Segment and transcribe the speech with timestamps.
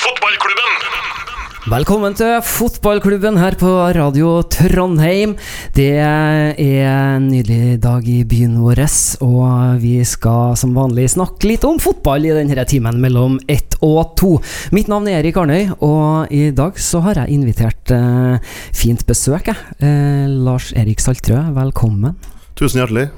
[0.00, 0.76] Fotballklubben!
[1.68, 5.34] Velkommen til fotballklubben her på Radio Trondheim.
[5.76, 8.80] Det er en nydelig dag i byen vår,
[9.26, 14.16] og vi skal som vanlig snakke litt om fotball i denne timen mellom ett og
[14.16, 14.38] to.
[14.72, 19.52] Mitt navn er Erik Arnøy, og i dag så har jeg invitert eh, fint besøk,
[19.52, 19.76] jeg.
[19.84, 22.16] Eh, Lars Erik Saltrø, velkommen.
[22.56, 23.10] Tusen hjertelig.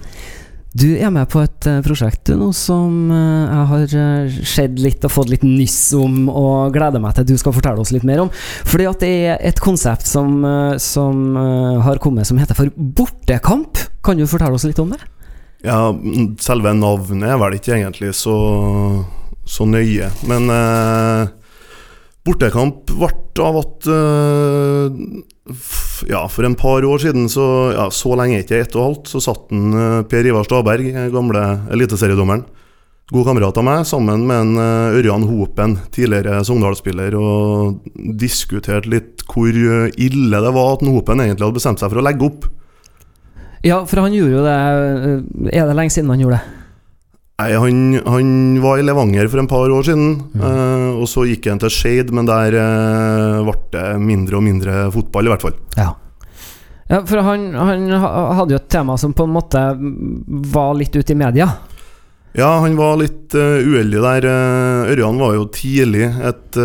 [0.72, 4.78] Du er med på et uh, prosjekt du, nå som uh, jeg har uh, sett
[4.80, 8.06] litt og fått litt nyss om, og gleder meg til du skal fortelle oss litt
[8.08, 8.30] mer om.
[8.68, 10.40] Fordi at det er et konsept som,
[10.80, 11.36] som
[11.84, 13.80] har kommet som heter for bortekamp.
[14.04, 15.00] Kan du fortelle oss litt om det?
[15.62, 15.92] Ja,
[16.42, 18.34] selve navnet er vel ikke egentlig så,
[19.44, 20.48] så nøye, men
[22.22, 23.10] Bortekamp ble
[23.42, 23.88] av at
[26.06, 29.22] ja, for en par år siden, så, ja, så lenge ikke ett og halvt, så
[29.24, 31.42] satt en, uh, Per Ivar Staberg, gamle
[31.74, 32.44] eliteseriedommeren,
[33.12, 34.62] god kamerat av meg, sammen med en
[35.00, 37.82] Ørjan Hopen, tidligere Sogndal-spiller, og
[38.20, 42.06] diskuterte litt hvor eh, ille det var at Hopen egentlig hadde bestemt seg for å
[42.06, 42.48] legge opp.
[43.66, 46.58] Ja, for han gjorde jo det Er det lenge siden han gjorde det?
[47.42, 47.76] Nei, han,
[48.06, 50.42] han, var i Levanger for en par år siden, mm.
[50.42, 54.86] uh, og så gikk jeg til Shade, men der uh, ble det mindre og mindre
[54.94, 55.58] fotball, i hvert fall.
[55.78, 55.90] Ja.
[56.90, 59.64] ja for han, han, hadde jo et tema som på en måte
[60.54, 61.50] var litt ute i media.
[62.32, 64.28] Ja, han var litt uh, uheldig der.
[64.94, 66.62] Ørjan var jo tidlig et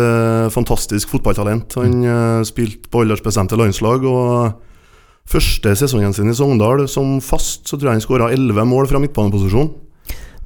[0.54, 1.76] fantastisk fotballtalent.
[1.80, 2.46] Han mm.
[2.48, 4.64] spilte på aldersbestemte landslag, og
[5.28, 9.00] første sesongen sin i Sogndal som fast, så tror jeg han skåra elleve mål fra
[9.02, 9.74] midtbaneposisjon.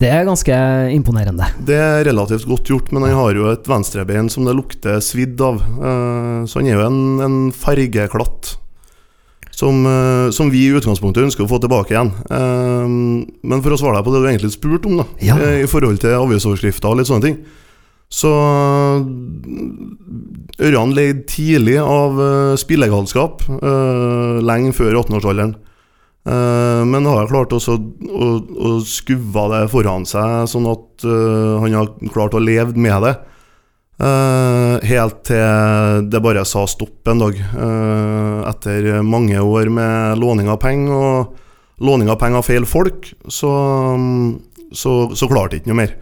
[0.03, 0.55] Det er ganske
[0.97, 1.47] imponerende.
[1.63, 5.39] Det er relativt godt gjort, men han har jo et venstrebein som det lukter svidd
[5.45, 5.63] av.
[5.63, 8.57] Eh, så han er jo en, en fargeklatt
[9.55, 12.11] som, eh, som, vi i utgangspunktet ønsker å få tilbake igjen.
[12.35, 12.91] Eh,
[13.47, 15.39] men for å svare deg på det du egentlig spurte om, da, ja.
[15.63, 17.43] i forhold til avisoverskrifter og litt sånne ting,
[18.13, 18.29] så
[20.63, 22.19] Ørjan leide tidlig av
[22.61, 23.41] spillegalskap,
[24.45, 25.55] lenge før 18-årsalderen.
[26.23, 31.75] Uh, men har klart også å, å skuve det foran seg, sånn at uh, han
[31.75, 33.17] har klart å leve med det.
[34.03, 37.39] Uh, helt til det bare sa stopp en dag,
[38.53, 43.53] etter mange år med låning av penger og låning av penger av feil folk, så,
[44.71, 45.97] så, så klarte ikke noe mer.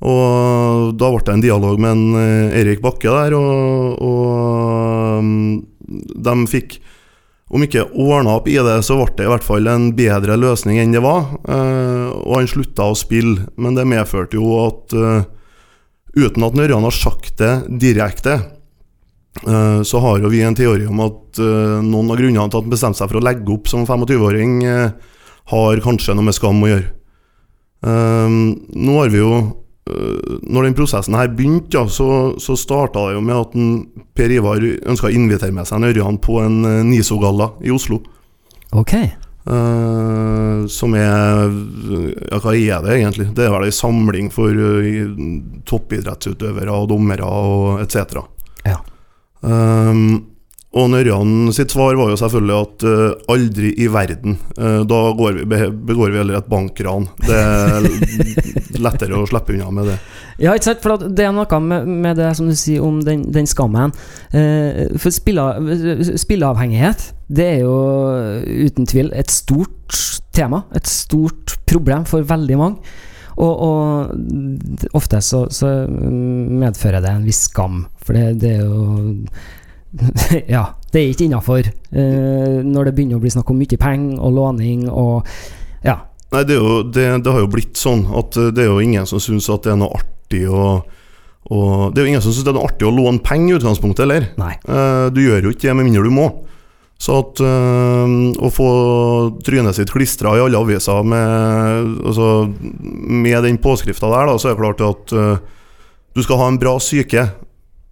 [0.00, 6.36] Og da ble det en dialog med en Erik Bakke der, og, og um, de
[6.48, 6.78] fikk
[7.50, 10.78] om ikke ordna opp i det, så ble det i hvert fall en bedre løsning
[10.78, 11.26] enn det var.
[11.48, 15.26] Uh, og han slutta å spille, men det medførte jo at uh,
[16.14, 17.52] uten at Nørjan har sagt det
[17.82, 18.38] direkte,
[19.48, 22.72] uh, så har jo vi en teori om at noen av grunnene til at han
[22.72, 24.56] bestemte seg for å legge opp som 25-åring,
[25.50, 26.88] har kanskje noe med skam å gjøre.
[27.86, 29.69] nå har vi jo Eh,
[30.42, 33.72] når den prosessen her begynte, ja, så, så starta det jo med at en,
[34.16, 38.00] Per Ivar ønska å invitere med seg en Ørjan på en uh, Niso-galla i Oslo.
[38.76, 41.48] Ok uh, Som er
[42.30, 43.30] Ja, hva er det egentlig?
[43.34, 45.16] Det er vel ei samling for uh,
[45.66, 48.20] toppidrettsutøvere og dommere og etc.
[48.68, 48.78] Ja.
[49.40, 50.30] Um,
[50.70, 54.36] og Nørjan sitt svar var jo selvfølgelig at uh, aldri i verden.
[54.54, 55.42] Uh, da vi,
[55.88, 57.08] begår vi heller et bankran.
[57.26, 57.82] Det er
[58.86, 59.98] lettere å slippe unna med det.
[60.38, 60.82] Ja, ikke sant?
[60.84, 63.90] For det er noe med, med, det som du sier om den, den skammen.
[64.30, 67.74] Uh, for spilleavhengighet, det er jo
[68.46, 69.98] uten tvil et stort
[70.30, 70.70] tema.
[70.78, 72.78] Et stort problem for veldig mange.
[73.40, 74.12] Og, og
[74.94, 79.14] ofte så, så, medfører det en viss skam, for det, det er jo
[80.54, 84.22] ja, det er ikke innafor uh, når det begynner å bli snakk om mye penger
[84.22, 85.26] og låning og
[85.84, 85.96] ja.
[86.30, 89.06] Nei, det, jo, det, det, har jo blitt sånn at eh, det er jo ingen
[89.08, 90.78] som syns at det er noe artig å
[91.50, 93.58] og Det er jo ingen som syns det er noe artig å låne penger i
[93.58, 94.26] utgangspunktet, heller.
[94.68, 96.26] Uh, du gjør jo ikke det med mindre du må.
[97.00, 98.68] Så at uh, å få
[99.42, 102.28] trynet sitt klistra i alle aviser med, altså,
[102.84, 105.64] med den påskrifta der, da, så er det klart at uh,
[106.14, 107.24] du skal ha en bra syke,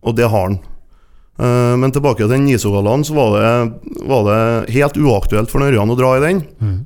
[0.06, 0.60] og det har han.
[1.38, 3.50] Uh, men tilbake til den Nisogallaen, så var det,
[4.10, 4.38] var det,
[4.74, 6.40] helt uaktuelt for Ørjan å dra i den.
[6.58, 6.78] Mm.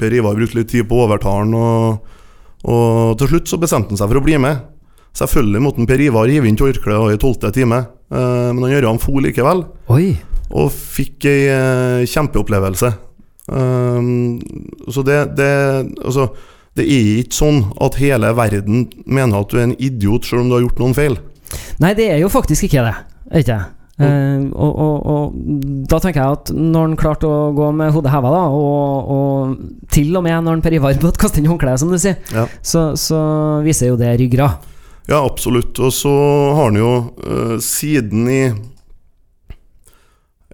[0.00, 2.14] Per Ivar brukte litt tid på å overtale han, og,
[2.64, 4.64] og, til slutt så bestemte han seg for å bli med.
[5.20, 9.20] Selvfølgelig måtte Per Ivar hive inn tørkleet i tolvte time, uh, men han Ørjan for
[9.20, 9.66] likevel.
[9.92, 10.14] Oi.
[10.56, 12.94] Og fikk ei uh, kjempeopplevelse.
[14.94, 15.48] så det, det
[16.06, 16.28] Altså,
[16.78, 20.48] det er ikke sånn at hele verden mener at du er en idiot selv om
[20.48, 21.16] du har gjort noen feil.
[21.82, 22.94] Nei, det er jo faktisk ikke det.
[23.38, 23.60] Ikke
[24.00, 25.34] Uh, og, og, og,
[25.90, 29.90] da tenker jeg at når han klarte å gå med hodet heva, da, og, og
[29.92, 32.46] til og med når han Per Ivar måtte kaste inn håndkleet, som du sier, ja.
[32.64, 33.20] så, så,
[33.66, 34.64] viser jo det ryggrad.
[35.10, 35.76] Ja, absolutt.
[35.82, 36.12] Og så
[36.56, 38.42] har han jo uh, siden i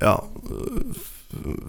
[0.02, 0.16] ja,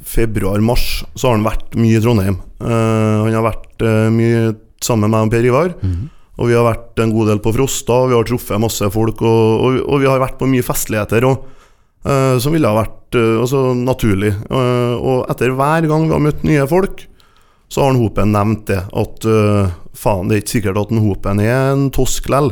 [0.09, 2.39] februar-mars så har han vært mye i Trondheim.
[2.63, 5.75] Uh, han har vært uh, mye sammen med meg og Per Ivar.
[6.39, 9.23] Og vi har vært en god del på Frosta, og vi har truffet masse folk.
[9.27, 11.43] Og, og, og vi har vært på mye festligheter og,
[12.07, 14.31] eh, som ville ha vært altså, naturlig.
[14.47, 17.03] Eh, og etter hver gang vi har møtt nye folk,
[17.69, 18.79] så har han Hopen nevnt det.
[18.97, 19.27] At
[19.99, 22.49] faen, det er ikke sikkert at en Hopen er en tosk lell.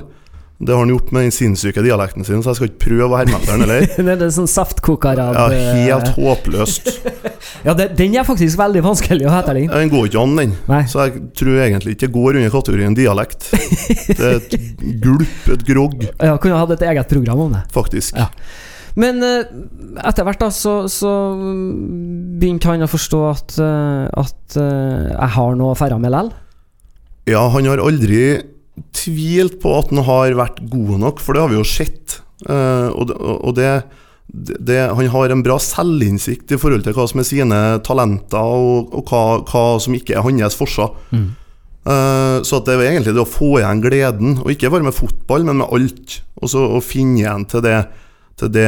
[0.57, 3.17] Det har han gjort med den sinnssyke dialekten sin, så jeg skal ikke prøve å
[3.19, 3.83] herme etter den heller.
[4.07, 6.89] det er sånn saftkoker av Ja, eh, helt håpløst.
[7.65, 9.73] Ja, det, den er faktisk veldig vanskelig å etterligne.
[9.73, 10.51] Den går ikke an, den.
[10.69, 10.81] Nei.
[10.89, 13.47] Så jeg tror egentlig ikke det går under kategorien dialekt.
[14.07, 14.55] Det er et
[15.05, 17.63] gulp, et grogg, Ja, kunne hatt et eget program om det.
[17.73, 18.17] faktisk.
[18.19, 18.27] Ja.
[18.97, 19.49] Men eh,
[20.09, 21.13] etter hvert da så, så
[22.41, 26.33] begynte han å forstå at, eh, at jeg har noe færre med likevel?
[27.27, 28.21] Ja, han har aldri
[28.95, 32.19] tvilt på at han har vært god nok, for det har vi jo sett.
[32.47, 33.71] Eh, og og det,
[34.27, 38.93] det, han har en bra selvinnsikt i forhold til hva som er sine talenter, og,
[38.93, 40.91] og hva, hva som ikke er hans forser.
[41.87, 44.97] Eh, så at det er egentlig det å få igjen gleden, og ikke bare med
[44.97, 46.19] fotball, men med alt.
[46.41, 47.79] Og så å finne igjen til det,
[48.37, 48.67] til det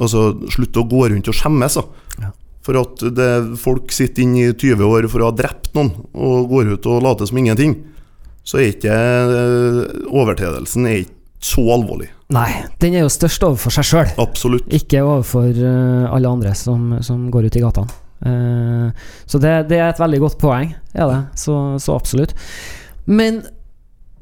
[0.00, 1.76] Altså slutte å gå rundt og skjemmes.
[2.22, 2.30] Ja.
[2.64, 3.30] For at det,
[3.60, 7.02] folk sitter inne i 20 år for å ha drept noen, og går ut og
[7.04, 7.76] later som ingenting.
[8.44, 9.82] Så er ikke eh,
[10.12, 12.10] overtredelsen er ikke så alvorlig.
[12.32, 12.48] Nei,
[12.80, 14.68] den er jo størst overfor seg sjøl, Absolutt.
[14.72, 17.98] ikke overfor eh, alle andre som, som går ut i gatene.
[18.24, 21.20] Eh, så det, det er et veldig godt poeng, er det.
[21.40, 22.32] Så, så absolutt.
[23.04, 23.42] Men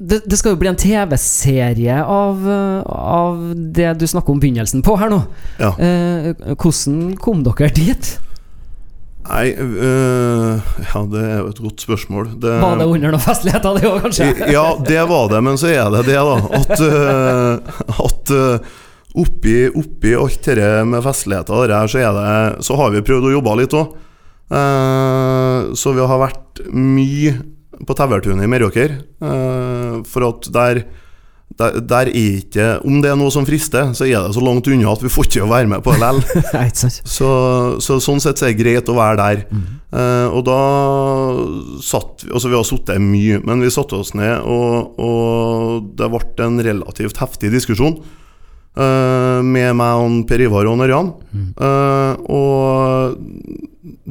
[0.03, 2.43] det, det skal jo bli en TV-serie av,
[2.91, 3.43] av
[3.75, 5.21] det du snakker om begynnelsen på her nå.
[5.61, 5.69] Ja.
[6.59, 8.09] Hvordan kom dere dit?
[9.23, 12.31] Nei, øh, ja, det er jo et godt spørsmål.
[12.43, 14.27] Det, Var det under noen festligheter, det òg, kanskje?
[14.51, 16.35] Ja, det var det, men så er det det, da.
[16.59, 17.73] At, øh,
[18.07, 18.73] at øh,
[19.23, 23.55] oppi, oppi alt dette med festligheter her, så, det, så har vi prøvd å jobbe
[23.61, 23.95] litt òg.
[25.79, 27.31] så vi har vært mye
[27.87, 28.97] på Tauertunet i Meråker.
[29.23, 30.83] eh, for at der,
[31.59, 34.67] der, der er ikke Om det er noe som frister, så er det så langt
[34.71, 36.23] unna at vi får ikke å være med på det likevel.
[37.05, 37.29] Så,
[37.83, 39.43] så sånn sett så er det greit å være der.
[39.93, 40.57] Eh, og da
[41.85, 46.09] satt vi Altså, vi har sittet mye, men vi satte oss ned, og, og det
[46.13, 47.99] ble en relativt heftig diskusjon.
[48.73, 51.11] eh, med meg og Per Ivar og Ørjan.
[51.37, 53.17] Eh, og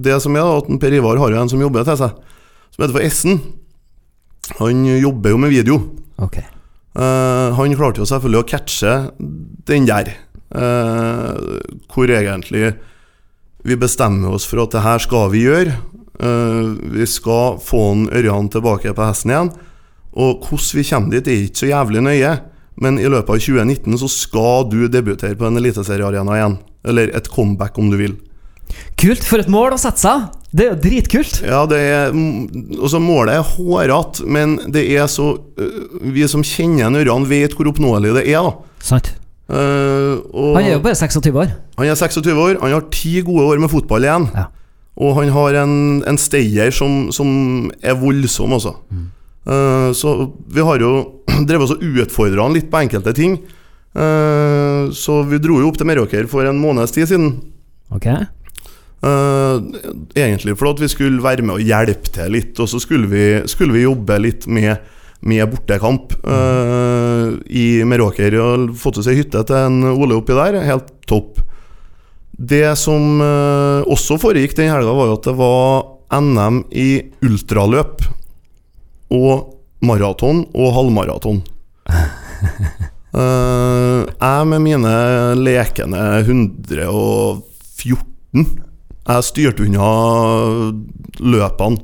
[0.06, 2.14] det som er, at Per Ivar har jo en som jobber til seg,
[2.72, 3.40] som heter for Essen.
[4.60, 5.80] Han jobber jo med video.
[6.22, 6.38] Ok.
[6.92, 8.94] Eh, han klarte jo selvfølgelig å catche
[9.68, 10.12] den der.
[10.52, 11.32] uh,
[11.88, 12.74] hvor egentlig
[13.64, 15.78] vi bestemmer oss for at det her skal vi gjøre.
[16.20, 19.52] Uh, vi skal få en Ørjan tilbake på hesten igjen.
[20.12, 22.34] Og hvordan vi kommer dit, er ikke så jævlig nøye.
[22.82, 26.58] Men i løpet av 2019 så skal du debutere på en eliteseriearena igjen.
[26.84, 28.18] Eller et comeback, om du vil.
[29.00, 29.24] Kult!
[29.26, 30.28] For et mål å sette seg!
[30.52, 31.40] Det er jo dritkult!
[31.46, 35.78] Ja, det er mm, Altså, målet er hårete, men det er så øh,
[36.12, 38.76] Vi som kjenner en Ørjan, vet hvor oppnåelig det er, da.
[38.84, 39.14] Sant.
[39.52, 40.22] Uh,
[40.56, 41.50] Han er jo bare 26 år.
[41.76, 44.28] han er 26 år, han har ti gode år med fotball igjen.
[44.36, 44.46] Ja.
[45.02, 45.74] Og han har en,
[46.08, 48.76] en stayer som, som er voldsom, altså.
[49.42, 50.12] Eh, så
[50.52, 50.92] vi har jo
[51.48, 53.40] drevet oss og utfordra han litt på enkelte ting.
[53.92, 57.34] Uh, så vi dro jo opp til Meråker for en måneds tid siden.
[57.92, 58.08] Ok.
[59.02, 59.58] Eh,
[60.14, 63.24] egentlig for at vi skulle være med og hjelpe til litt, og så skulle vi,
[63.50, 64.78] skulle vi jobbe litt med,
[65.26, 68.36] med bortekamp eh, i Meråker.
[68.38, 70.60] Og fått oss ei hytte til en Ole oppi der.
[70.68, 71.32] Helt topp.
[72.32, 75.66] Det som eh, også foregikk den helga, var jo at det var
[76.22, 78.02] NM i ultraløp
[79.12, 79.34] og
[79.82, 81.42] maraton og halvmaraton.
[83.12, 84.92] Jeg med mine
[85.36, 88.71] lekende 114
[89.08, 89.88] Jeg styrte unna
[91.18, 91.82] løpene.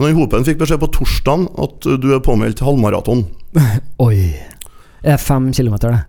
[0.00, 3.26] Men Hopen fikk beskjed på torsdag at du er påmeldt halvmaraton.
[4.06, 4.32] Oi.
[5.00, 6.06] Det er fem kilometer, det.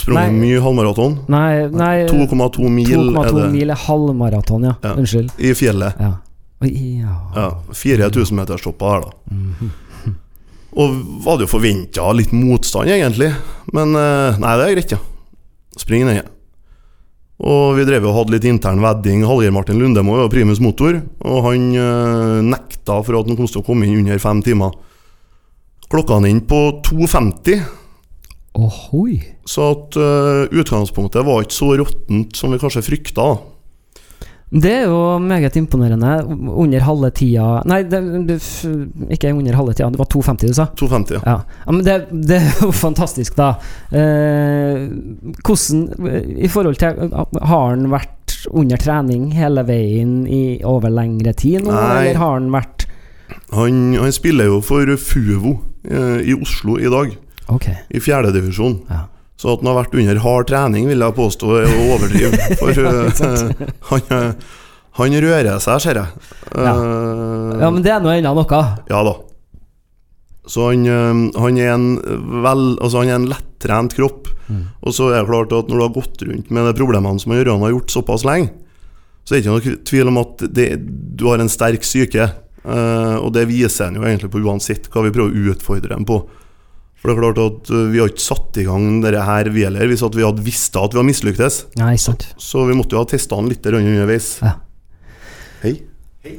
[0.00, 1.18] Sprunget mye halvmaraton.
[1.32, 4.76] Nei, nei 2,2 mil er 2,2 mil er halvmaraton, ja.
[4.84, 4.94] Ja.
[4.96, 5.34] Unnskyld.
[5.36, 5.98] i fjellet.
[6.00, 6.14] Ja.
[6.62, 7.16] Ja.
[7.34, 9.70] Ja, 4000 meterstopper her, da.
[10.82, 10.94] Og
[11.26, 13.28] var det jo forventa litt motstand, egentlig.
[13.76, 15.00] Men eh, nei, det er greit, ja.
[15.76, 16.30] Spring ned.
[17.42, 19.24] Og vi drev og hadde litt intern vedding.
[19.26, 23.62] Hallgeir Martin Lundemo er primus motor, og han øh, nekta for at han kom til
[23.62, 24.76] å komme inn under fem timer.
[25.90, 27.64] Klokka han inn på 2.50,
[28.62, 29.16] Ohoi.
[29.48, 33.26] så at øh, utgangspunktet var ikke så råttent som vi kanskje frykta.
[34.52, 36.10] Det er jo meget imponerende.
[36.52, 38.36] Under halve tida Nei, det, det,
[39.16, 40.66] ikke under halve tida, det var 2,50 du sa?
[40.76, 41.36] 2,50, ja.
[41.64, 43.54] Ja, men det, det er jo fantastisk, da.
[43.96, 44.84] Eh,
[45.40, 51.62] hvordan I forhold til Har han vært under trening hele veien i over lengre tid
[51.62, 51.88] nå, Nei.
[52.10, 52.86] eller har han vært
[53.54, 55.54] Han, han spiller jo for Fuvo
[55.86, 57.12] eh, i Oslo i dag,
[57.52, 57.66] Ok.
[57.92, 58.78] i fjerdedivisjon.
[58.90, 59.04] Ja.
[59.42, 62.38] Så at han har vært under hard trening, vil jeg påstå er å overdrive.
[62.60, 63.22] For eh,
[63.90, 64.50] han, eh,
[65.00, 66.26] han rører seg, ser jeg.
[66.54, 66.74] Ja.
[66.76, 68.60] Eh, ja, men det er nå ennå noe.
[68.92, 69.16] Ja da.
[70.46, 70.86] Så han,
[71.38, 71.88] han er en
[72.42, 74.30] vel, altså han er en lettrent kropp.
[74.46, 74.62] Mm.
[74.82, 77.34] Og så er det klart at når du har gått rundt med de problemene som
[77.34, 78.52] Jørgen har gjort såpass lenge,
[79.22, 80.68] så er det ikke noe tvil om at det,
[81.18, 82.28] du har en sterk syke.
[82.62, 86.06] Uh, og det viser han jo egentlig på uansett hva vi prøver å utfordre ham
[86.06, 86.20] på.
[87.02, 89.64] For det er klart at øh, vi har ikke satt i gang dette her vi
[89.66, 91.56] heller hvis at vi hadde visst at vi hadde mislyktes.
[91.80, 92.28] Nei, sant.
[92.38, 94.36] Så vi måtte jo ha testa den litt underveis.
[94.38, 94.52] Ja.
[95.64, 95.80] Hei.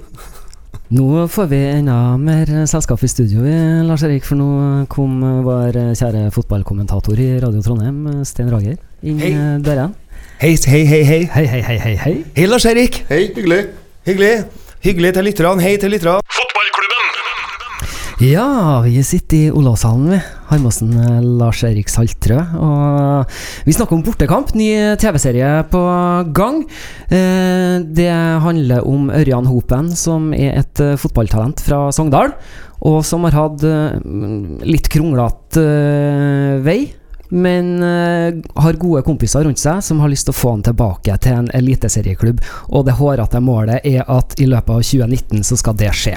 [0.94, 3.44] Nå får vi enda mer selskap i studio,
[3.88, 4.24] Lars Erik.
[4.28, 4.48] For nå
[4.94, 9.34] kom vår kjære fotballkommentator i Radio Trondheim, Sten Rager, inn Hei.
[9.34, 9.96] eh, døren.
[10.44, 11.22] Hei, hei, hei, hei.
[11.34, 11.96] Hei, hei, hei, hei.
[12.06, 12.16] hei.
[12.38, 13.04] Hei, Lars Erik.
[13.10, 13.64] Hei, hyggelig.
[14.06, 14.34] Hyggelig.
[14.86, 15.66] Hyggelig til lytterne.
[15.66, 16.53] Hei til lytterne.
[18.22, 20.20] Ja, vi sitter i Olavshallen, vi.
[20.52, 22.38] Harmåsen eh, Lars Erik Saltrø.
[22.62, 23.32] Og
[23.66, 24.52] vi snakker om bortekamp.
[24.54, 24.70] Ny
[25.02, 25.82] TV-serie på
[26.38, 26.62] gang.
[27.10, 28.12] Eh, det
[28.46, 32.36] handler om Ørjan Hopen, som er et eh, fotballtalent fra Sogndal.
[32.86, 33.96] Og som har hatt eh,
[34.62, 36.82] litt kronglete eh, vei.
[37.34, 38.30] Men uh,
[38.62, 41.48] har gode kompiser rundt seg som har lyst til å få han tilbake til en
[41.58, 42.44] eliteserieklubb.
[42.78, 46.14] Og det hårete målet er at i løpet av 2019 så skal det skje.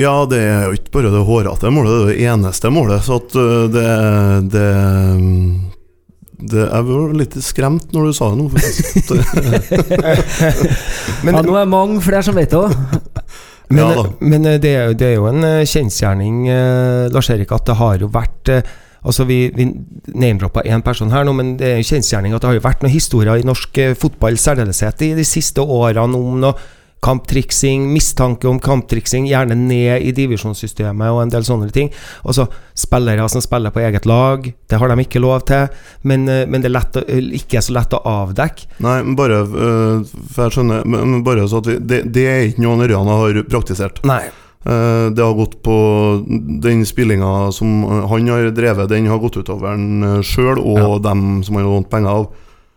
[0.00, 3.04] Ja, det er jo ikke bare det hårete målet, det er det eneste målet.
[3.06, 3.84] Så at øh, det,
[4.50, 4.64] det,
[6.50, 9.12] det Jeg ble litt skremt når du sa det nå, faktisk.
[11.24, 12.74] Men, ja, nå er det mange flere som vet det òg.
[13.74, 17.30] men, Ja men eh, det, er, jo- det er jo en eh, kjensgjerning, eh, Lars
[17.32, 18.72] Erik, at det har jo vært eh,
[19.04, 19.66] Altså Vi, vi
[20.16, 22.80] name-droppa én person her nå, men det er en kjensgjerning at det har jo vært
[22.86, 26.54] noen historier i norsk eh, fotball særdeleshet i de siste årene om noe
[27.04, 31.90] kamptriksing, mistanke om kamptriksing, gjerne ned i divisjonssystemet og en del sånne ting.
[32.24, 32.46] Altså
[32.78, 35.68] spillere som spiller på eget lag, det har de ikke lov til,
[36.08, 37.04] men, eh, men det er lett å,
[37.40, 38.70] ikke så lett å avdekke.
[38.84, 42.48] Nei, men bare øh, For jeg skjønner men bare så at vi, det, det er
[42.48, 44.02] ikke noe Ørjan har praktisert.
[44.08, 44.22] Nei.
[44.64, 45.74] Eh, Det har gått på
[46.64, 51.58] Den spillinga som han har drevet, den har gått utover han sjøl og dem som
[51.58, 52.30] han har lånt penger av.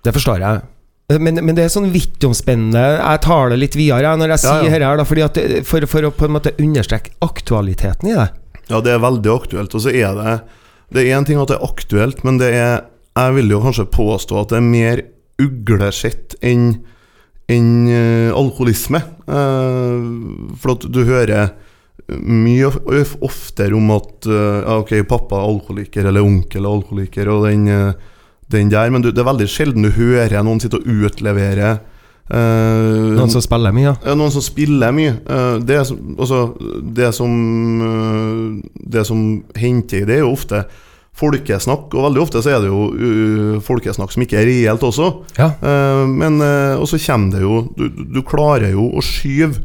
[0.04, 0.66] Det forstår jeg.
[1.08, 4.72] Men, men det er sånn vittomspennende Jeg tar det litt videre når jeg sier ja.
[4.74, 8.26] her, da, fordi at det, for, for å på en måte understreke aktualiteten i det.
[8.68, 9.72] Ja, det er veldig aktuelt.
[9.78, 10.34] Og så er det
[10.92, 12.82] Det er én ting at det er aktuelt, men det er
[13.16, 15.02] Jeg vil jo kanskje påstå at det er mer
[15.40, 16.68] uglesett enn
[17.48, 19.00] enn eh, alkoholisme.
[19.32, 20.08] Eh,
[20.60, 21.54] for at du hører
[22.20, 26.74] mye of- of- oftere om at eh, ja, ok, pappa er alkoholiker, eller onkel er
[26.76, 27.94] alkoholiker, og den, eh,
[28.54, 31.78] den der, men du, det er veldig sjelden du hører noen sitte og utlevere
[32.28, 33.94] Uh, Noen som spiller mye.
[34.04, 35.14] ja, noen som spiller mye.
[35.30, 36.40] Uh, Det, altså,
[36.84, 37.32] det som
[37.80, 39.22] uh, Det som
[39.56, 40.66] henter i det, er jo ofte
[41.18, 45.08] folkesnakk, og veldig ofte så er det jo folkesnakk som ikke er reelt også.
[45.40, 45.48] Ja.
[46.06, 46.36] Men
[46.78, 49.64] Og så kommer det jo du, du klarer jo å skyve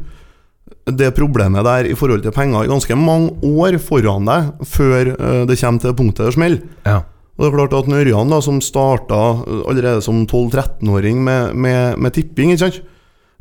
[0.89, 5.13] det problemet der i forhold til penger i ganske mange år foran deg, før
[5.45, 6.63] det kommer til punktet det smeller.
[6.87, 7.03] Ja.
[7.33, 9.19] Og det er klart at når Ørjan, da, som starta
[9.65, 12.81] allerede som 12-13-åring med, med, med tipping, ikke sant?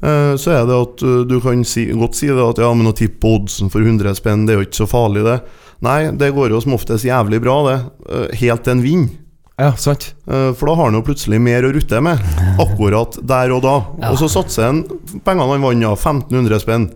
[0.02, 2.88] Eh, så er det at eh, du kan si, godt si det at ja, men
[2.88, 5.37] å tippe oddsen for 100 spenn, det er jo ikke så farlig, det.
[5.84, 7.76] Nei, det går jo som oftest jævlig bra, det.
[8.08, 9.12] eh, Helt til en vinner.
[9.61, 10.08] ja, sant.
[10.25, 12.18] For da har han jo plutselig mer å rutte med,
[12.64, 13.76] akkurat der og da.
[14.08, 14.82] Og så satser han
[15.22, 16.88] pengene han vant, ja, 1500 spenn.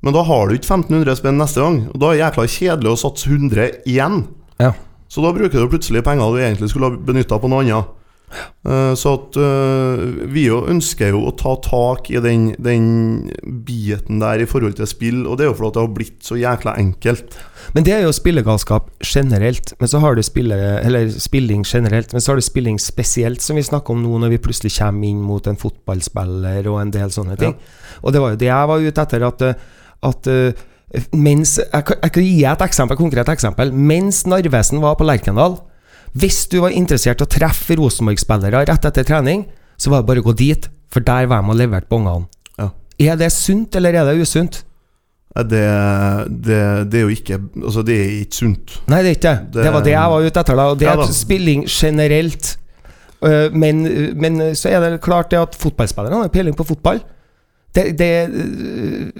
[0.00, 2.94] Men da har du ikke 1500 spenn neste gang, og da er det jækla kjedelig
[2.94, 4.22] å satse 100 igjen.
[4.58, 4.72] Ja.
[5.10, 7.96] Så da bruker du plutselig penger du egentlig skulle ha benytta på noe annet.
[8.62, 12.84] Eh, Så at eh, vi jo ønsker jo å ta tak i den, den
[13.66, 16.38] biten der i forhold til spill, og det er jo fordi det har blitt så
[16.38, 17.34] jækla enkelt.
[17.74, 19.74] Men det er jo spillegalskap generelt.
[19.82, 23.58] Men så har du spille, eller spilling generelt, men så har du spilling spesielt, som
[23.58, 27.10] vi snakker om nå, når vi plutselig kommer inn mot en fotballspiller og en del
[27.14, 27.58] sånne ting.
[28.04, 29.54] Og det var jo det jeg var ute etter, at, eh,
[30.06, 30.30] at
[31.14, 33.72] mens Jeg kan jeg kan gi et eksempel, konkret eksempel.
[33.72, 35.58] Mens Narvesen var på Lerkendal,
[36.18, 39.44] hvis du var interessert i å treffe Rosenborg-spillere rett etter trening,
[39.78, 42.26] så var det bare å gå dit, for der var de og leverte bongene.
[42.58, 42.70] Ja.
[42.98, 44.64] Er det sunt, eller er det usunt?
[45.30, 45.62] Det,
[46.42, 46.56] det,
[46.90, 48.72] det er jo ikke Altså, det er ikke sunt.
[48.90, 49.62] Nei, det er ikke det.
[49.62, 50.56] Det- var det jeg var ute etter.
[50.56, 52.56] da Og Det er spilling generelt.
[53.22, 53.82] Øh, Men,
[54.20, 57.00] men så er det klart det at fotballspillerne har peiling på fotball.
[57.74, 59.12] Det, det øh,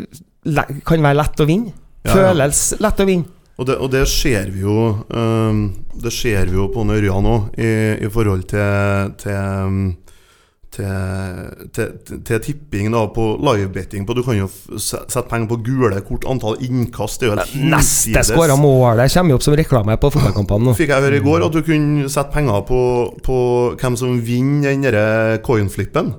[0.87, 1.75] kan være lett å vinne.
[2.01, 2.17] Ja, ja.
[2.17, 3.37] Føles lett å vinne.
[3.61, 4.77] Og det, og det ser vi jo
[5.13, 5.59] um,
[6.01, 9.83] Det ser vi jo på Ørja nå, i, i forhold til til, um,
[10.71, 14.07] til, til, til, tipping da, på livebetting.
[14.07, 14.47] Du kan jo
[14.79, 16.25] sette penger på gule kort.
[16.31, 20.71] Antall innkast det er jo Neste skåra målet kommer jo opp som reklame på fotballkampene
[20.71, 20.77] nå.
[20.81, 22.81] Fikk jeg høre i går at du kunne sette penger på,
[23.27, 23.39] på
[23.77, 26.15] hvem som vinner den coinflippen.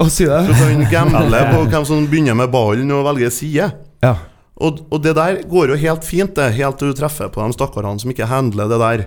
[0.00, 0.42] Å, du det?
[0.56, 3.70] kan gamble på hvem som begynner med ballen og velger side.
[4.00, 4.14] Ja.
[4.60, 7.56] Og, og det der går jo helt fint, det, helt til du treffer på de
[7.56, 9.04] stakkarene som ikke handler det der.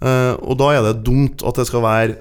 [0.00, 2.14] Eh, og da er det dumt at det skal være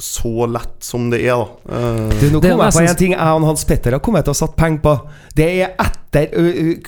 [0.00, 1.46] så lett som det er, da.
[1.68, 4.00] Uh, Du, nå Det er kom jeg på en ting jeg og Hans Petter har
[4.04, 4.94] kommet til å satt penger på.
[5.36, 6.46] Det er etter ø,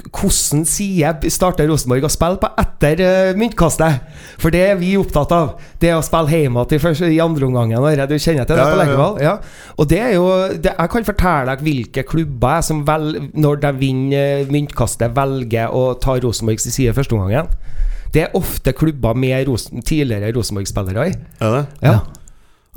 [0.08, 3.02] Hvordan side starter Rosenborg å spille på etter
[3.36, 4.06] myntkastet?
[4.40, 5.50] For det er vi opptatt av.
[5.80, 7.84] Det er å spille hjemme til første, i andre omgangen.
[8.08, 9.22] Du kjenner til det Ja, på ja, ja.
[9.28, 9.36] Ja.
[9.76, 10.26] Og det er jo
[10.56, 15.76] det, Jeg kan fortelle deg hvilke klubber jeg som vel, når de vinner myntkastet, velger
[15.76, 17.52] å ta Rosenborgs side første omgangen.
[18.14, 21.14] Det er ofte klubber med Ros tidligere Rosenborg-spillere i.
[21.44, 21.64] er det?
[21.84, 21.98] Ja.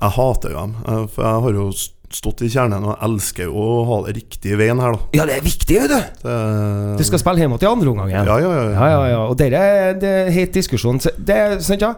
[0.02, 1.66] Jeg hater jo dem, eh, for jeg har jo
[2.12, 5.06] stått i kjernen og elsker jo å ha det riktige veien her, da.
[5.16, 6.26] ja, det er viktig, vet du!
[6.26, 6.34] Det,
[7.00, 8.18] Du skal spille hjemme til andre omgangen.
[8.28, 8.66] Ja, ja, ja.
[8.74, 9.22] Ja, ja, ja.
[9.32, 11.00] Og dere er det er helt diskusjon.
[11.00, 11.94] Det er sant, ja.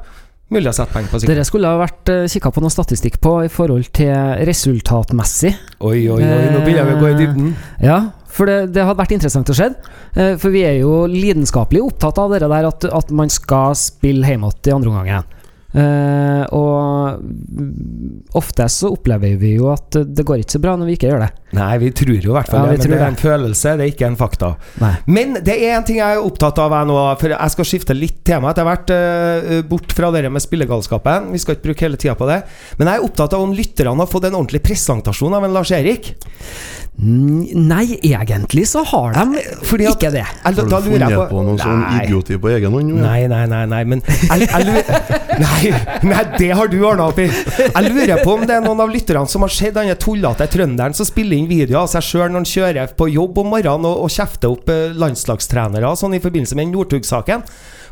[0.53, 1.33] Mulig å sette penger på sikkert.
[1.33, 4.11] Dere skulle ha vært uh, kikka på noe statistikk på i forhold til
[4.45, 5.53] resultatmessig.
[5.81, 7.53] Oi, oi, oi, nå begynner vi å gå i dybden.
[7.81, 7.97] Ja,
[8.33, 9.69] for det, det hadde vært interessant å se.
[10.17, 14.27] Eh, for vi er jo lidenskapelig opptatt av det der at, at man skal spille
[14.27, 15.31] hjemme i andre omgangen.
[15.73, 20.97] Uh, og ofte så opplever vi jo at det går ikke så bra når vi
[20.99, 21.29] ikke gjør det.
[21.57, 23.87] Nei, vi tror jo i hvert fall Ja, det, men det er en følelse, det
[23.87, 24.51] er ikke en fakta.
[24.83, 24.91] Nei.
[25.17, 27.97] Men det er en ting jeg er opptatt av jeg nå, for jeg skal skifte
[27.97, 28.53] litt tema.
[28.53, 31.31] Jeg har vært eh, bort fra det med spillegalskapen.
[31.33, 32.39] Vi skal ikke bruke hele tida på det.
[32.77, 36.13] Men jeg er opptatt av om lytterne har fått en ordentlig presentasjon av en Lars-Erik.
[36.13, 40.23] Mm, Nei, egentlig så har de Fordi at- ikke det.
[40.43, 42.93] Har du funnet på noe sånn idioti på egen hånd?
[43.01, 45.01] Nei, nei, nei, nei, men jeg, jeg lurer,
[45.41, 45.71] nei,
[46.05, 47.25] nei, det har du ordna opp i!
[47.25, 50.93] Jeg lurer på om det er noen av lytterne som har sett denne tullete trønderen
[50.93, 54.05] som spiller inn videoer av seg sjøl når han kjører på jobb om morgenen og,
[54.05, 57.41] og kjefter opp eh, landslagstrenere sånn i forbindelse med Northug-saken.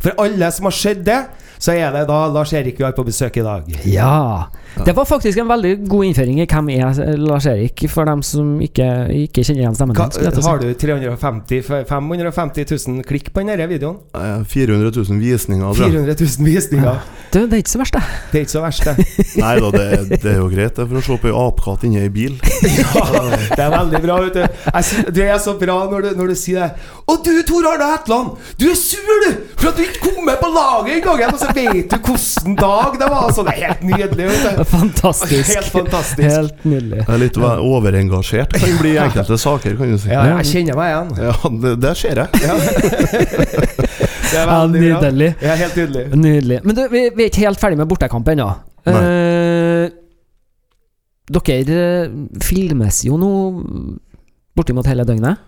[0.02, 1.20] For alle som har sett det,
[1.62, 3.68] så er det da Lars Erik vi har på besøk i dag.
[3.86, 4.46] Ja.
[4.86, 8.54] Det var faktisk en veldig god innføring i hvem er Lars Erik, for dem som
[8.64, 8.88] ikke,
[9.26, 10.20] ikke kjenner igjen stemmen hans.
[10.46, 14.00] har du 350 550 000 klikk på denne videoen?
[14.16, 15.74] Eh, 400 000 visninger.
[15.76, 17.02] tror 400 000 visninger.
[17.32, 18.04] Du, det er ikke så verst, det.
[18.32, 19.06] Det er ikke så verst, det.
[19.44, 22.02] Nei da, det, det er jo greit det, for å se på ei apekatt inni
[22.04, 22.40] ei bil.
[22.72, 23.22] Ja,
[23.56, 24.18] det er veldig bra.
[24.26, 24.42] Vet du.
[24.42, 26.90] Jeg det er så bra når du, når du sier det.
[27.12, 28.36] Og du, Tor Arne Hetland!
[28.60, 29.32] Du er sur, du!
[29.60, 31.24] For at du ikke kom med på laget en gang!
[31.34, 33.28] Og så vet du hvordan dag det var!
[33.36, 34.30] Så det er helt nydelig.
[34.32, 34.61] vet du.
[34.78, 35.50] Fantastisk.
[35.56, 36.22] Helt fantastisk.
[36.28, 37.00] Helt nydelig.
[37.02, 40.10] Jeg er litt overengasjert kan bli i enkelte saker, kan du si.
[40.14, 41.12] Ja, jeg kjenner meg igjen.
[41.28, 42.30] Ja, det, det ser jeg.
[42.46, 42.56] Ja.
[44.32, 44.58] Det er Ja, bra.
[44.72, 45.34] nydelig.
[45.44, 46.04] Ja, helt nydelig.
[46.16, 46.60] Nydelig.
[46.64, 48.46] Men du, vi, vi er ikke helt ferdig med bortekamp ennå.
[48.88, 49.90] Eh,
[51.36, 53.32] dere eh, filmes jo nå
[54.56, 55.44] bortimot hele døgnet.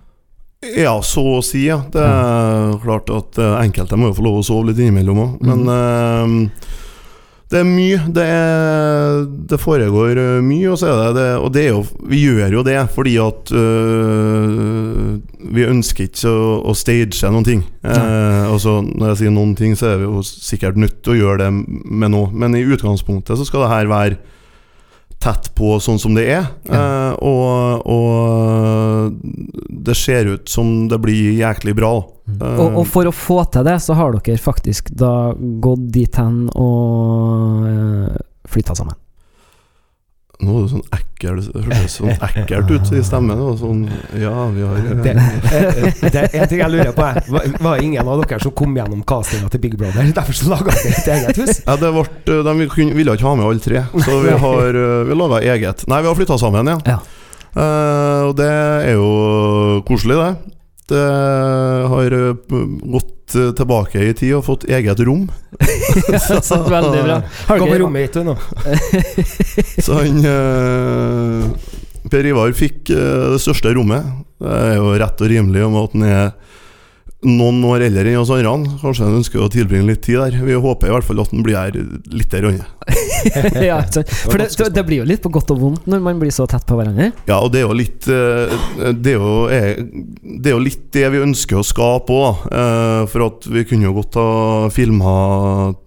[0.79, 1.79] Ja, så å si, ja.
[1.91, 5.33] Det er klart at eh, enkelte må jo få lov å sove litt innimellom òg.
[5.47, 6.69] Men eh,
[7.53, 7.99] det er mye.
[8.15, 12.57] Det, er, det foregår eh, mye, og det det Og det er jo, vi gjør
[12.57, 15.19] jo det fordi at øh,
[15.53, 17.63] vi ønsker ikke å, å stage noen ting.
[17.85, 21.19] Eh, altså, når jeg sier noen ting, så er vi jo sikkert nødt til å
[21.19, 22.31] gjøre det med noe.
[22.33, 24.21] Men i utgangspunktet så skal det her være
[25.23, 26.49] tett på sånn som det er.
[26.67, 29.21] Eh, og, og
[29.87, 31.93] det ser ut som det blir jæklig bra.
[32.27, 35.33] Eh, Og, og for å få til det, så har dere faktisk da
[35.63, 38.19] gått dit hen og uh,
[38.51, 38.99] flytta sammen.
[40.43, 43.39] Nå er du sånn ekkel hørtes sånn ekkelt ut i stemmen.
[43.39, 43.83] Og sånn,
[44.19, 47.09] ja, vi har eh, Det, eh, det er en ting jeg lurer på.
[47.35, 50.11] Var, var ingen av dere som kom gjennom castinga til Big Brother?
[50.19, 51.61] Derfor så laga dere et eget hus?
[51.63, 55.19] ja, det ble, De ville ikke ha med alle tre, så vi har eh, Vi
[55.19, 55.87] laga eget.
[55.91, 56.79] Nei, vi har flytta sammen, ja.
[56.95, 57.01] Ja.
[57.53, 60.53] Uh, og det er jo koselig, det.
[60.89, 61.03] Det
[61.93, 62.55] har eh,
[62.91, 65.27] gått eh, tilbake i tid og fått eget rom.
[66.47, 67.17] så veldig bra.
[67.49, 68.35] Har dere- rommet ditt nå.
[69.85, 71.49] Så han eh,
[72.13, 74.07] Per Ivar fikk eh, det største rommet.
[74.43, 76.25] Det er jo rett og rimelig om at han er
[77.23, 78.77] noen år eldre enn oss andre.
[78.81, 80.37] Kanskje han ønsker å tilbringe litt tid der.
[80.43, 81.77] Vi håper i hvert fall at han blir her
[82.13, 82.67] litt der andre.
[83.69, 83.79] ja.
[84.27, 86.65] For det, det, blir jo litt på godt og vondt når man blir så tett
[86.67, 87.11] på hverandre.
[87.29, 88.53] Ja, og det er jo litt eh,
[88.99, 92.45] Det er jo, det er jo litt det vi ønsker å skape òg.
[93.13, 94.29] For at vi kunne jo godt ha
[94.73, 95.15] filma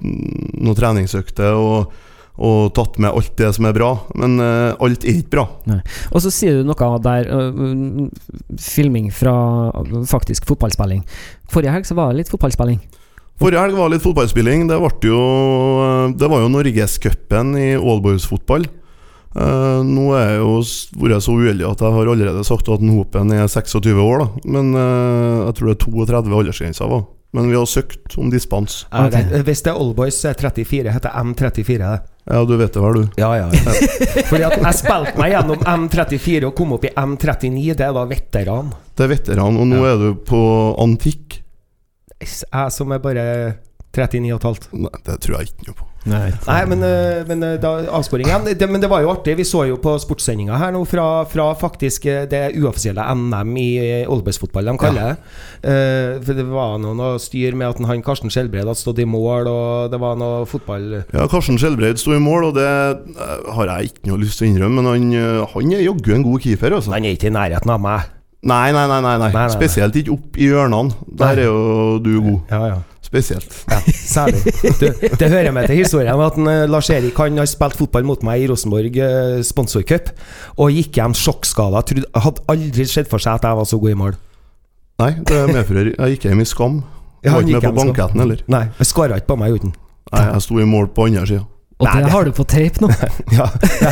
[0.00, 1.94] noen treningsøkter og,
[2.36, 3.92] og tatt med alt det som er bra.
[4.18, 5.46] Men uh, alt er ikke bra.
[6.12, 8.10] Og så sier du noe der mm,
[8.60, 9.34] Filming fra
[10.10, 11.02] faktisk fotballspilling.
[11.52, 12.80] Forrige helg så var det litt fotballspilling.
[13.40, 14.66] Forrige helg var det litt fotballspilling.
[14.70, 15.20] Det, jo,
[15.84, 18.64] eh, det var jo Norgescupen i allboys-fotball.
[19.36, 20.54] Eh, nå er jeg jo
[21.02, 24.28] vært så uheldig at jeg har allerede sagt at en Hopen er 26 år, da.
[24.56, 26.88] Men uh, jeg tror det er 32 aldersgrensa.
[27.36, 28.82] Men vi har søkt om dispens.
[28.88, 29.42] Okay.
[29.44, 30.92] Hvis det er Oldboys, så er 34.
[30.94, 31.98] Heter M34, det.
[32.26, 33.20] Ja, du vet det vel, du.
[33.20, 33.50] Ja, ja.
[34.30, 37.60] Fordi at jeg spilte meg gjennom M34 og kom opp i M39.
[37.78, 38.72] Det er da veteran.
[38.96, 39.92] Det er veteran, og nå Ja.
[39.92, 40.40] er du på
[40.82, 41.42] antikk.
[42.24, 43.26] Jeg som er bare
[43.92, 44.72] 39,5.
[44.80, 45.86] Nei, det tror jeg ikke noe på.
[46.06, 46.30] Nei.
[46.46, 48.46] Nei, men, øh, men øh, da avsporing igjen.
[48.58, 49.36] Det, men det var jo artig.
[49.38, 53.68] Vi så jo på sportssendinga her nå fra, fra faktisk øh, det uoffisielle NM i
[54.06, 55.16] oldboysfotball, de kaller det.
[55.66, 59.06] Uh, for det var noe, noe styr med at han Karsten Skjelbred hadde stått i
[59.08, 60.88] mål, og det var noe fotball...
[61.14, 64.46] Ja, Karsten Skjelbreid sto i mål, og det eh, har jeg ikke noe lyst til
[64.46, 66.94] å innrømme, men han, eh, han er jaggu en god keeper, altså.
[66.94, 68.12] Han er ikke i nærheten av meg.
[68.46, 69.14] Nei, nei, nei, nei.
[69.18, 69.54] Nei, nei, nei.
[69.56, 71.08] Spesielt ikke opp i hjørnene.
[71.18, 72.52] Der er jo du god.
[72.52, 72.76] Ja, ja.
[73.06, 73.52] Spesielt.
[73.70, 74.40] Ja, særlig.
[74.80, 74.90] Det,
[75.20, 78.24] det hører med til historien at en, eh, Lars Erik han har spilt fotball mot
[78.26, 80.10] meg i Rosenborg eh, sponsorcup,
[80.58, 81.84] og gikk hjem sjokkskada.
[82.18, 84.16] Hadde aldri sett for seg at jeg var så god i mål.
[84.96, 86.78] Nei, det medfører Jeg gikk hjem i skam.
[87.22, 88.42] Jeg var ikke med på banketten heller.
[88.50, 89.76] Nei, jeg skåra ikke på meg uten.
[90.12, 91.44] Nei, jeg sto i mål på andre sida.
[91.76, 92.88] Og Nei, det har du på tape nå.
[93.36, 93.90] Ja, ja.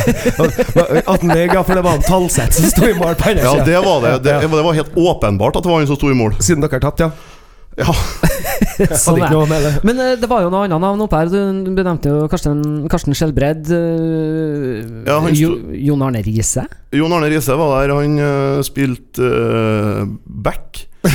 [1.11, 3.43] At han løy, ja, for det var en Talseth som sto i mål på andre
[3.45, 3.67] Ja, siden.
[3.69, 4.13] det var det.
[4.25, 6.33] Det, det var helt åpenbart at det var han som sto i mål.
[6.41, 7.34] Siden dere tapte, ja.
[7.75, 7.91] Ja,
[8.99, 9.71] Sånn er noe med det.
[9.87, 11.31] Men uh, det var jo noe annet navn oppe her.
[11.31, 13.67] Du benevnte jo Karsten, Karsten Skjelbred.
[13.67, 15.55] Uh, Ja, jo,
[15.89, 16.65] Jon Arne Riise.
[16.95, 17.95] Jon Arne Riise var der.
[17.97, 20.85] Han uh, spilte uh, back.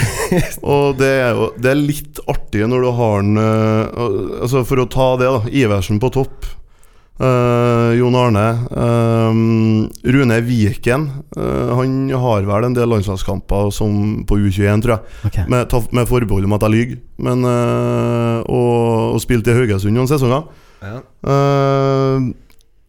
[0.63, 4.85] Og det er jo Det er litt artig når du har han Altså For å
[4.87, 5.41] ta det, da.
[5.65, 6.47] Iversen på topp.
[7.21, 8.47] Eh, Jon Arne.
[8.73, 11.09] Uh, Rune Viken.
[11.37, 15.45] Uh, han har vel en del landslagskamper som på U21, tror jeg.
[15.51, 17.01] Med, med forbehold om at jeg lyver.
[17.21, 20.47] Men eh, og, og spilte i Haugesund noen sesonger.
[20.81, 21.03] Ja.
[21.29, 22.31] Eh,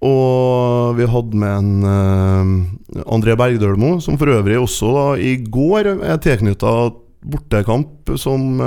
[0.08, 6.22] og vi hadde med en André Bergdølmo, som for øvrig også da, i går er
[6.24, 6.72] tilknytta
[7.22, 8.64] bortekamp som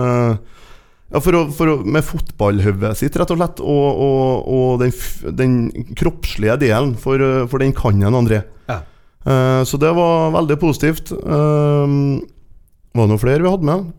[1.14, 4.94] ja, for å, for å, Med fotballhodet sitt, rett og slett, og, og, og den,
[5.38, 5.56] den
[5.94, 8.42] kroppslige delen, for, for den kan en André.
[8.70, 8.80] Ja.
[9.24, 11.14] Uh, så det var veldig positivt.
[11.14, 12.18] Uh,
[12.94, 13.92] var det noen flere vi hadde med?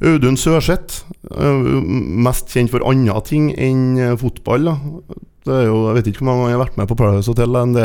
[0.00, 1.64] Audun Sørseth, uh,
[2.28, 4.68] mest kjent for andre ting enn fotball.
[4.68, 4.76] Da.
[5.40, 7.30] Det er jo, jeg vet ikke hvor mange ganger jeg har vært med på Paradise
[7.32, 7.48] Hotel.
[7.54, 7.84] Men det,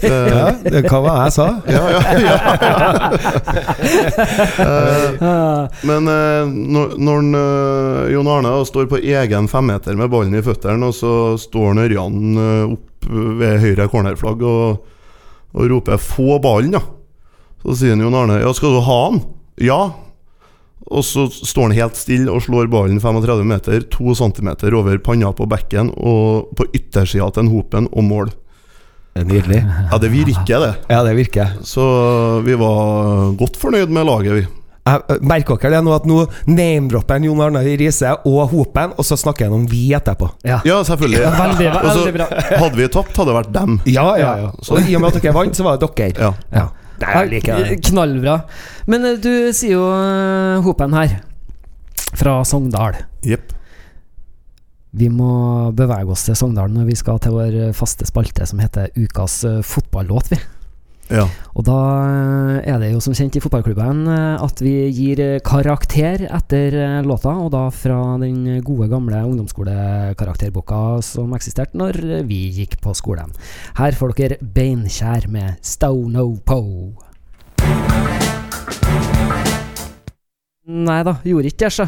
[0.00, 1.48] det, Ja, det, hva var det jeg sa?
[1.68, 2.36] ja, ja, ja.
[4.62, 10.34] Eh, Ah, men eh, når, når eh, Jon Arne står på egen femmeter med ballen
[10.38, 13.08] i føttene, og så står han Ørjan eh, opp
[13.42, 14.80] ved høyre cornerflagg og,
[15.52, 16.82] og roper 'få ballen', da.
[17.62, 19.22] Så sier Jon Arne 'ja, skal du ha den?'
[19.60, 19.84] 'Ja'.
[20.90, 25.30] Og så står han helt stille og slår ballen 35 meter, 2 cm over panna
[25.32, 28.32] på bekken og på yttersida til en hopen og mål.
[29.14, 29.60] Det er Nydelig.
[29.92, 30.72] Ja, det virker, det.
[30.88, 31.50] Ja, det virker.
[31.68, 31.84] Så
[32.46, 34.44] vi var godt fornøyd med laget, vi.
[34.82, 36.16] Jeg, øh, merker dere det nå at nå
[36.50, 40.26] name-dropper Jon Arne Riise og Hopen, og så snakker han om vi etterpå.
[40.48, 40.58] ja.
[40.66, 41.20] Ja, selvfølgelig.
[41.22, 42.26] Veldig, Og så veldig bra.
[42.64, 43.76] hadde vi tapt, hadde det vært dem.
[43.86, 44.50] Ja, ja, ja.
[44.62, 46.18] Så- Og i og med at dere vant, så var det dere.
[46.18, 46.32] Ja.
[46.52, 46.66] Ja.
[47.02, 47.80] Nei, jeg liker det.
[47.88, 48.36] Knallbra.
[48.90, 51.18] Men eh, du sier jo eh, Hopen her,
[52.18, 53.02] fra Sogndal.
[53.26, 53.52] Jepp.
[54.92, 58.92] Vi må bevege oss til Sogndal når vi skal til vår faste spalte som heter
[59.00, 60.40] Ukas eh, fotballåt, vi.
[61.12, 61.26] Ja.
[61.52, 65.40] Og da eh, er det jo som kjent i fotballklubben eh, at vi gir eh,
[65.44, 72.78] karakter etter låta, og da fra den gode gamle ungdomsskolekarakterboka som eksisterte når vi gikk
[72.82, 73.34] på skolen.
[73.76, 76.62] Her får dere Beinkjær med Stono Po.
[80.72, 81.86] Nei da, gjorde ikke det, sjø.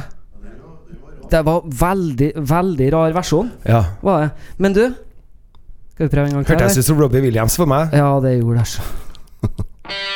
[1.30, 3.80] Det var veldig, veldig rar versjon, Ja.
[4.04, 4.30] var det.
[4.60, 4.82] Men du,
[5.94, 6.58] skal vi prøve en gang til?
[6.60, 7.94] Hørtes ut som Robbie Williams for meg.
[7.96, 9.13] Ja, det gjorde det,
[9.88, 10.10] sjø.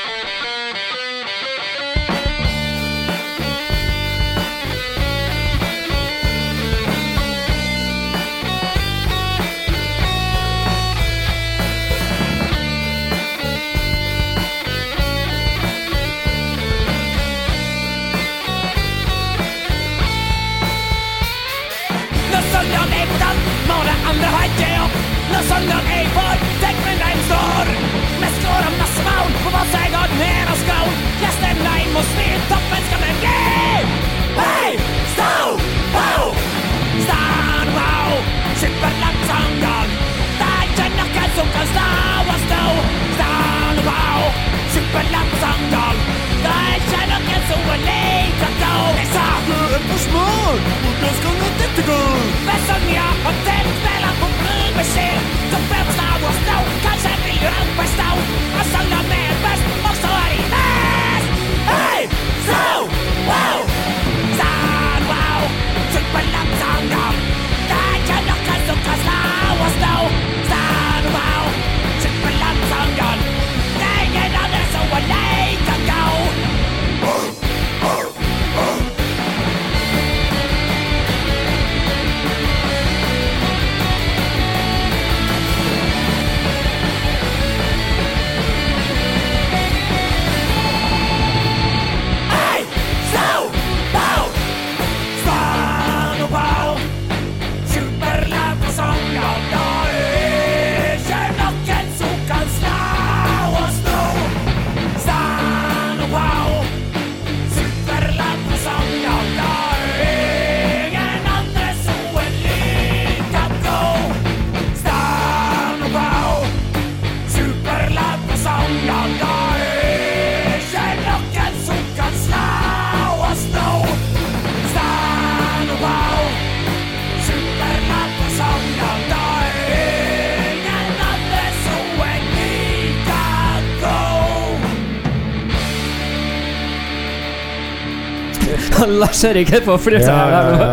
[138.99, 140.67] Lars Erik er på seg her nå.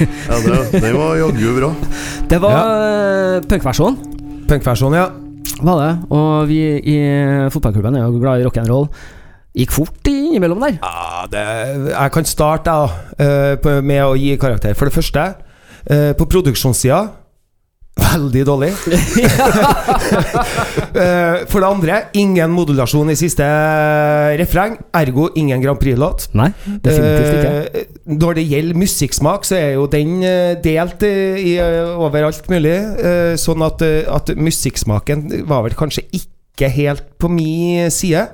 [0.00, 1.70] Ja, det, det var jaggu bra.
[2.30, 3.38] Det var ja.
[3.50, 3.96] punkversjon,
[4.46, 5.08] Punkversjon, ja.
[5.66, 5.88] var det.
[6.14, 6.98] Og vi i
[7.50, 8.86] fotballklubben er jo glad i rock'n'roll.
[9.58, 10.76] Gikk fort innimellom der.
[10.78, 11.42] Ja, det,
[11.90, 14.76] jeg kan starte da, eh, med å gi karakter.
[14.78, 15.24] For det første,
[15.90, 17.00] eh, på produksjonssida
[17.98, 18.72] veldig dårlig.
[20.90, 23.46] Eh, For det andre, ingen modulasjon i siste
[24.40, 26.26] refreng, ergo ingen Grand Prix-låt.
[26.38, 26.48] Nei,
[26.82, 27.52] definitivt ikke.
[27.80, 27.84] Eh,
[28.18, 32.74] Når det gjelder musikksmak, så er jo den eh, delt eh, i, eh, overalt mulig.
[32.74, 38.26] eh, Sånn at, eh, at musikksmaken var vel kanskje ikke helt på min side.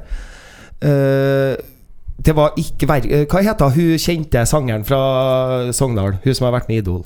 [0.80, 1.56] Eh,
[2.26, 6.16] Det var ikke eh, Hva heter hun kjente sangeren fra Sogndal?
[6.24, 7.04] Hun som har vært med i Idol.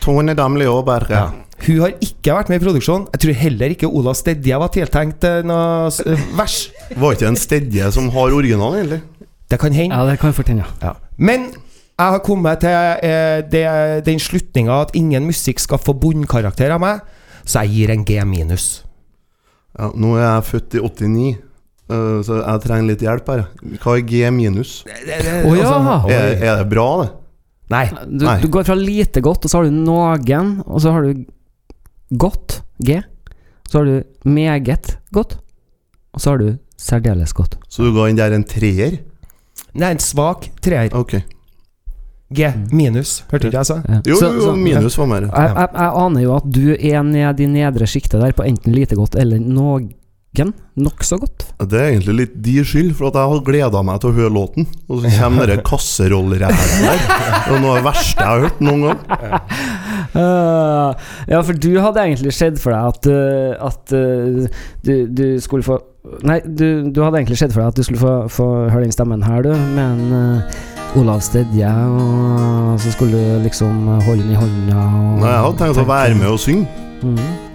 [0.00, 1.12] Tone Damli Aaberg.
[1.12, 1.28] Ja.
[1.60, 3.08] Hun har ikke vært med i produksjonen.
[3.12, 6.60] Jeg tror heller ikke Olav Stedje var tiltenkt eh, noe eh, vers.
[6.96, 9.26] Var ikke en Stedje som har originalen, egentlig?
[9.50, 9.96] Det kan hende.
[9.96, 10.68] Ja, det kan fort ja.
[10.80, 10.94] Ja.
[11.18, 12.72] Men jeg har kommet til
[13.04, 13.66] eh, det,
[14.06, 17.04] den slutninga at ingen musikk skal få bunnkarakter av meg,
[17.44, 18.70] så jeg gir en G minus.
[19.76, 21.26] Ja, nå er jeg født i 89,
[21.92, 23.44] øh, så jeg trenger litt hjelp her.
[23.82, 24.78] Hva er G minus?
[25.44, 25.74] Oh, ja.
[26.08, 27.10] Er, er det bra, det?
[27.70, 27.84] Nei.
[28.06, 28.38] Du, Nei.
[28.42, 31.22] du går fra lite godt, og så har du noen, og så har du
[32.18, 32.98] godt, G.
[33.70, 35.36] Så har du meget godt,
[36.10, 37.58] og så har du særdeles godt.
[37.68, 38.98] Så du ga den der en treer?
[39.78, 40.90] Nei, en svak treer.
[40.96, 41.22] Okay.
[42.30, 43.24] G minus.
[43.30, 43.80] Hørte ikke jeg sa?
[43.86, 44.00] Ja.
[44.06, 45.26] Jo, jo, jo, minus var mer.
[45.26, 48.74] Jeg, jeg, jeg aner jo at du er ned i nedre sjiktet der på enten
[48.74, 49.42] lite godt eller
[50.38, 51.44] noen nokså godt.
[51.66, 54.32] Det er egentlig litt de skyld, for at jeg har gleda meg til å høre
[54.32, 54.68] låten.
[54.88, 57.02] Og så kommer det kasserollræret der.
[57.50, 59.02] Det er noe av det verste jeg har hørt noen gang.
[60.10, 60.90] Uh,
[61.30, 65.66] ja, for du hadde egentlig sett for deg at, uh, at uh, du, du skulle
[65.66, 65.78] få
[66.24, 68.94] Nei, du, du hadde egentlig sett for deg at du skulle få, få høre den
[68.94, 74.32] stemmen her, du, med en uh, Olav Stedje, og så skulle du liksom holde den
[74.32, 74.88] i hånda
[75.20, 76.66] Nei, jeg hadde tenkt å være med og synge.
[77.04, 77.49] Mhm.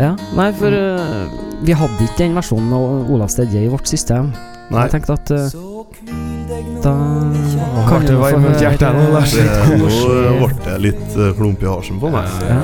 [0.00, 1.26] Ja, nei, for uh,
[1.66, 4.30] vi hadde ikke den versjonen av Olav Stedje i vårt system.
[4.70, 5.70] Nei, Jeg tenkte at uh,
[6.80, 6.94] da
[7.88, 9.34] kan det du få høre nå, Lars?
[9.36, 9.90] nå
[10.40, 12.40] ble det litt klump i halsen på meg.
[12.48, 12.62] ja.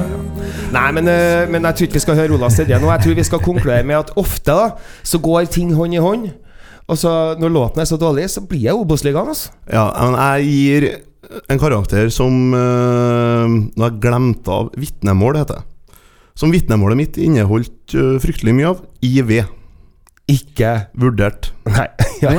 [0.74, 2.90] Nei, men, eh, men jeg tror ikke vi skal høre Olav Stedje nå.
[2.90, 4.66] Jeg tror vi skal konkludere med at ofte da
[5.06, 6.28] så går ting hånd i hånd.
[6.86, 9.54] Og så når låten er så dårlig, så blir jeg Obos-ligaen, altså.
[9.70, 10.88] Ja, men jeg gir
[11.50, 15.75] en karakter som øh, Nå har jeg glemt av vitnemål, heter det.
[16.36, 19.30] Som vitnemålet mitt inneholdt uh, fryktelig mye av IV.
[20.28, 21.52] Ikke Vurdert.
[21.68, 21.88] Nei.
[22.16, 22.30] Ja.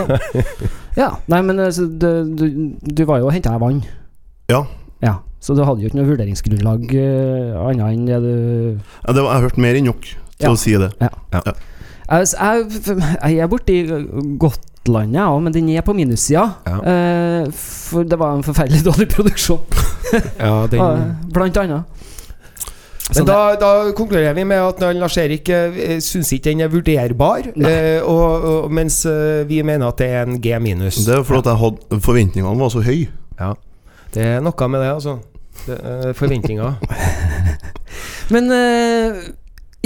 [0.97, 1.07] ja.
[1.29, 2.45] Nei, men altså, du, du,
[2.81, 3.83] du var jo og henta vann.
[4.49, 4.63] Ja.
[5.05, 8.31] Ja, Så du hadde jo ikke noe vurderingsgrunnlag uh, annet enn det du
[9.03, 10.49] Ja, det var, jeg hørte mer enn nok til Ja.
[10.49, 10.89] å si det.
[10.97, 11.51] Jeg,
[12.07, 13.77] jeg, jeg er borti
[14.41, 16.45] godt Landet, ja, men den er på minussida.
[16.63, 16.77] Ja.
[16.79, 19.59] Eh, for det var en forferdelig dårlig produksjon,
[20.39, 21.01] ja, den eh,
[21.35, 21.96] blant annet.
[23.15, 27.47] Men da, da konkluderer vi med at Lars Erik uh, syns ikke den er vurderbar,
[27.55, 30.99] eh, og, og, mens eh, vi mener at det er en G minus.
[31.07, 33.07] Det er fordi jeg hadde forventningene var så høye.
[33.39, 33.53] Ja.
[34.13, 35.17] Det er noe med det, altså.
[35.63, 36.75] Det, eh, forventninger.
[38.33, 39.21] Men eh,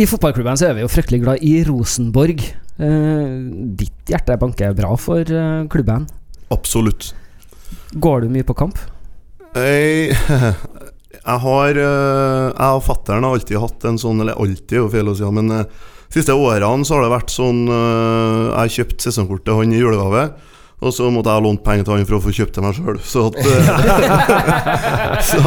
[0.02, 2.42] i fotballklubben så er vi jo fryktelig glad i Rosenborg.
[2.82, 3.34] Eh,
[3.78, 6.08] ditt hjerte banker bra for eh, klubben.
[6.52, 7.12] Absolutt.
[8.02, 8.80] Går du mye på kamp?
[9.56, 10.16] Jeg,
[11.22, 15.12] jeg har øh, Jeg og fatter'n har alltid hatt en sånn Eller alltid jo feil
[15.12, 15.60] å si, men de
[16.12, 19.80] siste årene så har det vært sånn øh, Jeg har kjøpt sesongkort til han i
[19.80, 20.24] julegave.
[20.82, 22.98] Og så måtte jeg låne penger til han for å få kjøpt til meg sjøl.
[23.14, 23.28] Så,
[25.30, 25.42] så,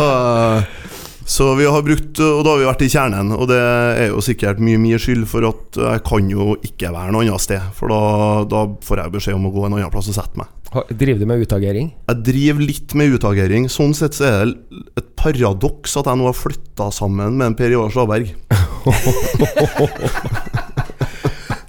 [1.27, 3.33] så vi har brukt Og da har vi vært i kjernen.
[3.35, 7.11] Og det er jo sikkert mye min skyld, for at jeg kan jo ikke være
[7.17, 7.67] noe annet sted.
[7.75, 7.99] For da,
[8.47, 10.55] da får jeg beskjed om å gå en annen plass og sette meg.
[10.91, 11.93] Driver du med utagering?
[12.11, 13.69] Jeg driver litt med utagering.
[13.71, 14.57] Sånn sett så er det
[15.01, 18.33] et paradoks at jeg nå har flytta sammen med en Per Ivar Slaberg.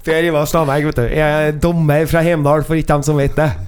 [0.06, 1.06] Per Ivar Slaberg, vet du.
[1.10, 3.50] Jeg er dommer fra Heimdal, for ikke dem som vet det.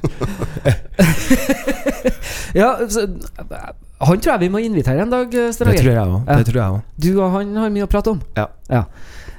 [2.57, 3.03] Ja, så,
[4.01, 6.15] han tror jeg vi må invitere en dag, eh, Det tror jeg òg.
[6.25, 6.37] Ja.
[6.41, 6.83] Det tror jeg også.
[7.05, 8.21] Du og han har mye å prate om.
[8.39, 8.47] Ja.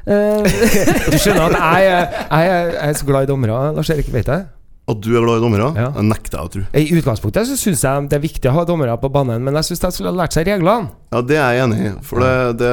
[0.06, 0.46] Eh,
[1.10, 4.30] Du skjønner at jeg, jeg, er- jeg er så glad i dommere, Lars Erik, vet
[4.30, 4.46] jeg.
[4.90, 5.90] At du er glad i dommere, Ja.
[6.02, 6.62] nekter jeg å tro.
[6.74, 9.68] I utgangspunktet så syns jeg det er viktig å ha dommere på banen, men jeg
[9.68, 10.90] syns de skulle ha lært seg reglene.
[11.14, 11.92] Ja, det er jeg enig i.
[12.08, 12.72] For det, det,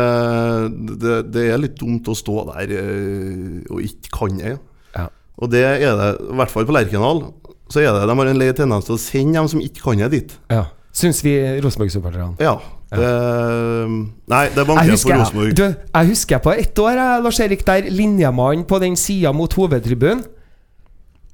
[1.02, 4.54] det, det er litt dumt å stå der eh, og ikke kan det.
[4.96, 5.08] Ja.
[5.36, 7.20] Og det er det, i hvert fall på Lerkendal.
[7.68, 10.00] Så er det, De har en lei tendens til å sende dem som ikke kan
[10.06, 10.34] det, dit.
[10.48, 10.64] Ja.
[10.96, 12.36] Syns vi Rosenborg-supporterne.
[12.40, 12.56] Ja.
[12.86, 13.08] Det,
[14.30, 15.54] nei, det Jeg banker husker, for Rosenborg.
[15.58, 20.22] du, jeg husker på ett år, Lars Erik, der linjemannen på den sida mot hovedtribunen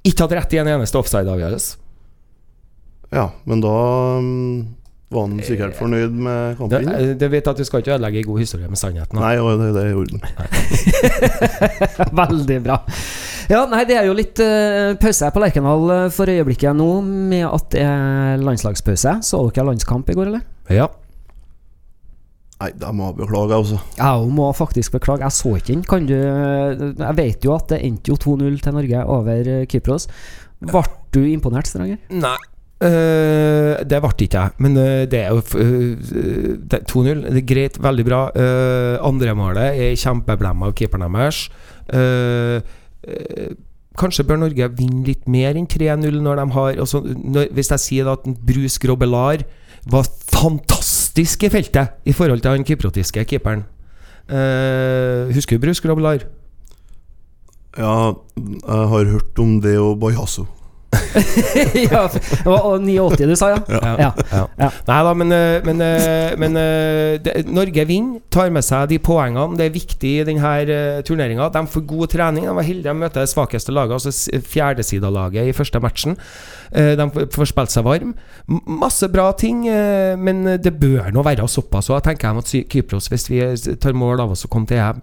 [0.03, 1.79] ikke hatt rett i en eneste offside-avgjørelse.
[3.13, 3.73] Ja, men da
[4.19, 4.55] mm,
[5.13, 6.87] var han sikkert fornøyd med kampen.
[6.89, 9.19] Du det vet at du skal ikke ødelegge en god historie med sannheten.
[9.19, 9.27] da.
[9.27, 10.23] Nei, og det, det gjorde han.
[12.23, 12.79] Veldig bra.
[13.51, 17.45] Ja, nei, det er jo litt uh, pause på Lerkendal eh, for øyeblikket nå, med
[17.49, 19.17] at det er landslagspause.
[19.27, 20.45] Så dere landskamp i går, eller?
[20.71, 20.87] Ja.
[22.63, 23.77] Nei, da må jeg beklage, altså.
[23.97, 25.83] Jeg må faktisk beklage, jeg så ikke den.
[25.83, 30.07] Kan du Jeg vet jo at det endte jo 2-0 til Norge over eh, Kypros.
[30.63, 31.99] Ble du imponert, Stranger?
[32.09, 32.37] Nei.
[32.83, 37.21] Uh, det ble ikke jeg, men uh, det er jo eh, 2-0.
[37.29, 38.23] Det er greit, veldig bra.
[38.35, 41.45] Uh, Andremålet er kjempeblemma av keeperen deres.
[43.99, 47.83] Kanskje bør Norge vinne litt mer enn 3-0 når de har altså, når, Hvis jeg
[47.83, 49.43] sier da at Bruce Grobelar
[49.89, 53.65] var fantastisk i feltet i forhold til han kyprotiske keeperen.
[54.29, 56.23] Eh, husker du Bruce Grobelar?
[57.77, 60.45] Ja, jeg har hørt om det og Bajasso.
[61.91, 63.59] ja, det var 89 du sa, ja?
[63.99, 64.11] Ja.
[64.59, 64.69] Ja.
[64.87, 68.99] Nei da, men, eh, men, eh, men eh, det, Norge vinner, tar med seg de
[69.03, 69.57] poengene.
[69.59, 71.49] Det er viktig i denne turneringa.
[71.53, 72.47] De får god trening.
[72.49, 76.17] De var heldige å møte det svakeste laget, altså fjerdesidalaget i første matchen.
[76.73, 78.13] Eh, de får- spilt seg varm.
[78.67, 79.63] Masse bra ting,
[80.23, 84.21] men det bør nå være såpass òg, tenker jeg, mot Kypros, hvis vi tar mål
[84.25, 85.01] av oss å komme til EM.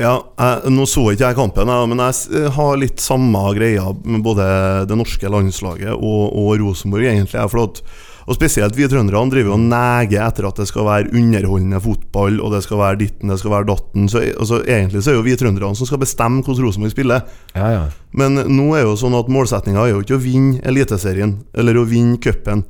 [0.00, 4.24] Ja, jeg, Nå så ikke jeg kampen, jeg, men jeg har litt samme greia med
[4.26, 4.46] både
[4.90, 7.38] det norske landslaget og, og Rosenborg, egentlig.
[7.38, 7.78] jeg, For at,
[8.24, 12.56] og Spesielt vi trønderne driver og neger etter at det skal være underholdende fotball, og
[12.56, 14.08] det skal være ditten, det skal være datten.
[14.10, 17.22] Så altså, Egentlig så er jo vi trønderne som skal bestemme hvordan Rosenborg spiller.
[17.54, 17.84] Ja, ja.
[18.18, 21.86] Men nå er jo sånn at målsettinga er jo ikke å vinne Eliteserien eller å
[21.86, 22.64] vinne cupen.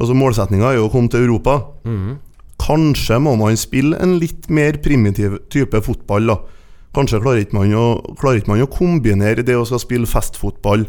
[0.00, 1.58] Altså Målsettinga er jo å komme til Europa.
[1.84, 2.16] Mm.
[2.62, 6.32] Kanskje må man spille en litt mer primitiv type fotball.
[6.32, 6.40] da
[6.92, 7.86] Kanskje klarer ikke man å,
[8.20, 10.84] klarer ikke man å kombinere det å skal spille festfotball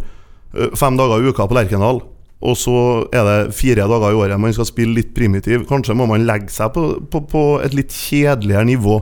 [0.78, 2.04] fem dager i uka på Lerkendal,
[2.44, 2.78] og så
[3.16, 5.64] er det fire dager i året man skal spille litt primitiv.
[5.70, 9.00] Kanskje må man legge seg på, på, på et litt kjedeligere nivå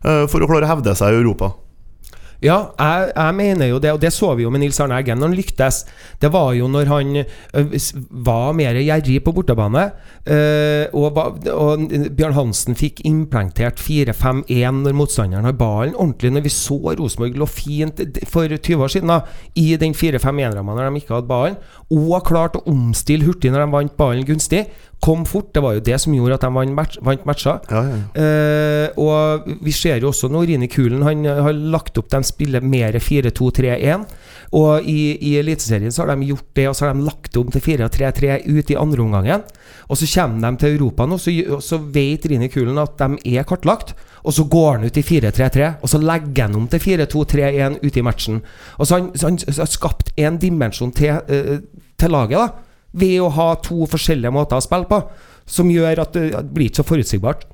[0.00, 1.52] for å klare å hevde seg i Europa.
[2.40, 5.20] Ja, jeg, jeg mener jo det, og det så vi jo med Nils Arne Eggen
[5.20, 5.82] han lyktes.
[6.22, 7.64] Det var jo når han ø,
[8.24, 9.82] var mer gjerrig på bortebane,
[10.24, 11.20] øh, og,
[11.52, 11.84] og
[12.16, 16.32] Bjørn Hansen fikk implantert 4-5-1 når motstanderen har ballen ordentlig.
[16.32, 18.00] Når vi så Rosenborg lå fint
[18.30, 19.20] for 20 år siden da,
[19.60, 21.60] i den 4-5-1-ramma når de ikke hadde ballen,
[21.92, 24.64] og klarte å omstille hurtig når de vant ballen gunstig,
[25.00, 25.50] kom fort.
[25.54, 27.60] Det var jo det som gjorde at de vant, match, vant matcher.
[27.72, 27.98] Ja, ja.
[28.20, 32.64] Eh, og vi ser jo også nå Rini Kulen Han har lagt opp De spiller
[32.64, 34.04] mer 4-2-3-1
[34.56, 37.50] Og i, i Eliteserien så har de gjort det Og så har de lagt om
[37.52, 39.44] til 4-3-3 Ut i andre omgangen
[39.88, 43.48] Og så kommer de til Europa nå Så, så vet Rini Kulen at de er
[43.48, 47.78] kartlagt Og så går han ut i 4-3-3 Og så legger han om til 4-2-3-1
[47.84, 48.42] Ut i matchen
[48.78, 51.60] Og så har han, så han, så har skapt en dimensjon til, eh,
[52.00, 52.50] til laget da
[52.92, 55.00] Ved å ha to forskjellige måter å spille på
[55.50, 57.46] Som gjør at det blir ikke så forutsigbart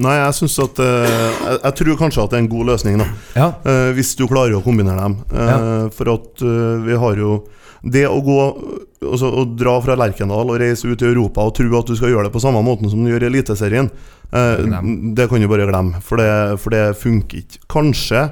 [0.00, 3.00] Nei, jeg synes at uh, jeg, jeg tror kanskje at det er en god løsning,
[3.02, 3.08] da.
[3.36, 5.16] Ja Uh, hvis du klarer å kombinere dem.
[5.28, 6.40] Eh, For at
[6.86, 7.34] vi har jo
[7.84, 8.38] Det å gå
[9.04, 12.14] altså, Å dra fra Lerkendal og reise ut i Europa og tro at du skal
[12.14, 13.90] gjøre det på samme måten som du gjør i Eliteserien,
[14.30, 16.00] det kan du bare glemme.
[16.04, 17.62] For det, for det funker ikke.
[17.72, 18.26] Kanskje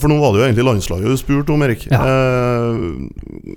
[0.00, 1.86] For nå var det jo egentlig landslaget du spurte om, Erik.
[1.90, 2.00] Ja.
[2.00, 3.54] Eh,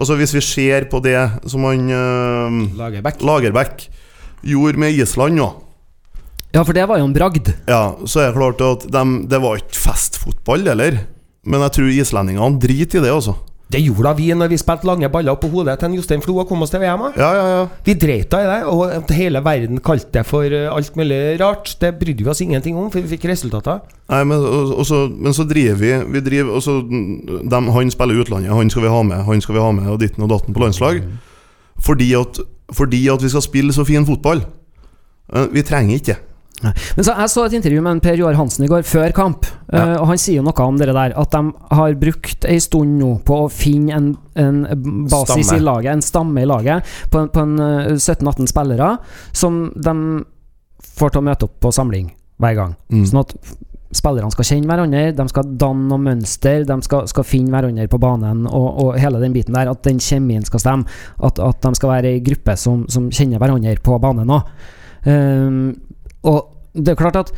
[0.00, 1.16] altså Hvis vi ser på det
[1.50, 3.22] som han eh, Lagerbäck.
[3.24, 3.88] Lagerbäck
[4.46, 5.48] gjorde med Island nå
[6.54, 7.52] Ja, for det var jo en bragd.
[7.68, 10.96] ja, så er det klart at de, det var ikke festfotball heller.
[11.46, 13.36] Men jeg tror islendingene driter i det, altså.
[13.70, 16.34] Det gjorde da vi når vi spilte lange baller på hodet til en Jostein Flo
[16.42, 17.04] og kom oss til VM.
[17.14, 17.60] Ja, ja, ja.
[17.86, 21.76] Vi dreit da i det, og hele verden kalte det for eh, alt mulig rart.
[21.78, 23.78] Det brydde vi oss ingenting om, for vi fikk resultater.
[24.10, 27.92] Nei, men, og, og så, men så driver vi Vi driver og så, dem, Han
[27.94, 30.26] spiller i utlandet, han skal vi ha med, han skal vi ha med, og ditten
[30.26, 30.98] og datten på landslag.
[31.80, 32.42] Fordi at,
[32.74, 34.42] fordi at vi skal spille så fin fotball.
[35.34, 36.18] Eh, Vi trenger ikke.
[36.60, 39.46] Men så, Jeg så et intervju med en Per Joar Hansen i går, før kamp.
[39.72, 39.84] Ja.
[39.84, 41.40] eh, og Han sier jo noe om det der at de
[41.78, 44.60] har brukt ei stund nå på å finne en, en
[45.06, 45.60] basis Stamme.
[45.60, 48.92] i laget, en stamme i laget, på, på en eh, 17-18 spillere
[49.32, 49.96] som de
[51.00, 52.10] får til å møte opp på samling
[52.40, 52.76] hver gang.
[52.92, 53.04] Mm.
[53.08, 53.34] Sånn at
[53.94, 57.98] spillerne skal kjenne hverandre, de skal danne noe mønster, de skal, skal finne hverandre på
[58.00, 59.70] banen, og, og hele den biten der.
[59.72, 61.00] At den kjemien skal stemme.
[61.18, 64.54] At, at de skal være ei gruppe som, som kjenner hverandre på banen òg.
[66.30, 66.40] og
[66.74, 67.32] det er klart at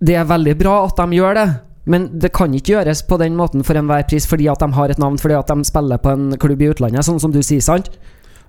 [0.00, 1.48] det er veldig bra at de gjør det.
[1.86, 4.88] Men det kan ikke gjøres på den måten for enhver pris fordi at de har
[4.94, 7.60] et navn, fordi at de spiller på en klubb i utlandet, sånn som du sier,
[7.60, 7.90] sant?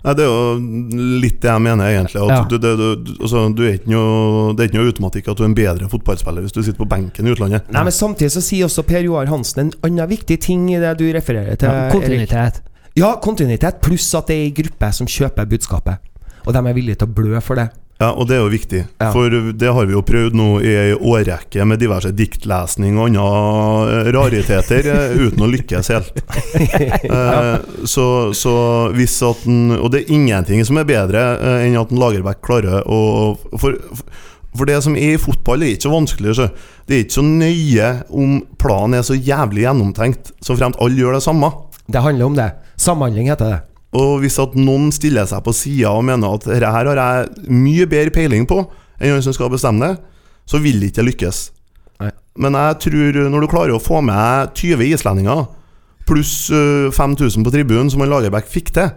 [0.05, 2.21] Nei, Det er jo litt det jeg mener, egentlig.
[2.21, 2.43] At Ja.
[2.47, 5.43] du, det, du, altså, du er ikke noe, det er ikke noe automatikk at du
[5.43, 7.67] er en bedre fotballspiller hvis du sitter på benken i utlandet.
[7.73, 10.93] Nei, men Samtidig så sier også Per Joar Hansen en annen viktig ting i det
[11.01, 11.67] du refererer til.
[11.67, 11.91] Ja, Erik.
[11.97, 12.61] kontinuitet.
[12.95, 15.97] Ja, kontinuitet, pluss at det er ei gruppe som kjøper budskapet.
[16.45, 17.67] Og de er villige til å blø for det.
[17.95, 18.81] Ja, og det er jo viktig.
[18.99, 19.09] Ja.
[19.15, 24.01] For det har vi jo prøvd nå i ei årrekke med diverse diktlesning og andre
[24.11, 26.19] rariteter, eh, uten å lykkes helt.
[27.05, 28.51] Eh, så, så
[28.95, 32.41] hvis at en Og det er ingenting som er bedre eh, enn at en Lagerbäck
[32.43, 32.99] klarer å
[33.59, 33.77] for,
[34.55, 36.35] for det som er i fotball, er ikke så vanskelig.
[36.39, 36.47] Så.
[36.87, 41.19] Det er ikke så nøye om planen er så jævlig gjennomtenkt, så fremt alle gjør
[41.19, 41.51] det samme.
[41.85, 42.49] Det handler om det.
[42.81, 43.61] Samhandling heter det.
[43.95, 47.51] Og hvis at noen stiller seg på sida og mener at dette her har jeg
[47.51, 48.61] mye bedre peiling på
[48.99, 49.95] enn han som skal bestemme det,
[50.47, 51.39] så vil det ikke lykkes.
[52.03, 52.11] Nei.
[52.39, 55.45] Men jeg tror når du klarer å få med 20 islendinger
[56.05, 58.91] pluss øh, 5000 på tribunen, som han Lagerbäck fikk til,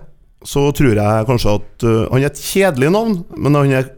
[0.45, 3.89] så tror jeg kanskje at øh, Han er et kjedelig navn, men han er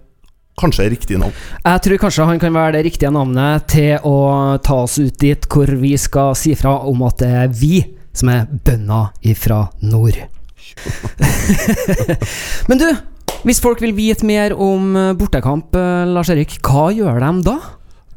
[0.61, 1.35] kanskje riktig navn.
[1.65, 5.49] Jeg tror kanskje han kan være det riktige navnet til å ta oss ut dit
[5.51, 7.81] hvor vi skal si fra om at det er vi
[8.17, 10.21] som er bønder ifra nord.
[12.69, 12.87] Men du,
[13.49, 17.57] hvis folk vil vite mer om eh, bortekamp, eh, Lars Erik, hva gjør de da?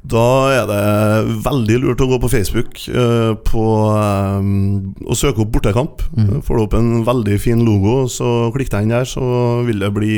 [0.04, 0.82] Da er det
[1.45, 6.04] veldig lurt å gå på Facebook øh, på, og søke opp bortekamp.
[6.12, 6.41] Mm.
[6.43, 9.24] Får du opp en veldig fin logo, så klikk deg inn der, så
[9.64, 10.18] vil det bli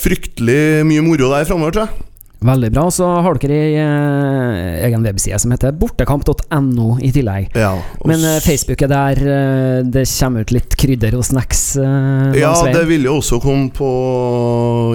[0.00, 2.09] fryktelig mye moro der framover, tror jeg.
[2.40, 2.86] Veldig bra.
[2.88, 7.50] Så har dere ei eh, egen webside som heter bortekamp.no i tillegg.
[7.58, 7.74] Ja,
[8.08, 12.54] Men eh, Facebook er der eh, det kommer ut litt krydder og snacks eh, Ja,
[12.72, 13.90] det vil jo også komme på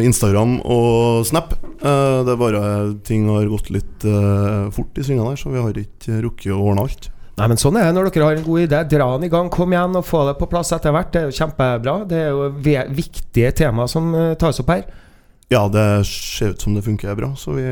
[0.05, 1.53] Instagram og Snap.
[1.85, 2.63] Eh, Det er bare
[3.05, 6.63] ting har gått litt eh, fort i svingene der, så vi har ikke rukket å
[6.65, 7.11] ordne alt.
[7.35, 8.81] Nei, men Sånn er det når dere har en god idé.
[8.95, 11.13] Dra den i gang, kom igjen og få det på plass etter hvert.
[11.13, 11.95] Det er jo kjempebra.
[12.09, 12.45] Det er jo
[12.95, 14.85] viktige tema som tas opp her.
[15.53, 17.65] Ja, det ser ut som det funker bra, så vi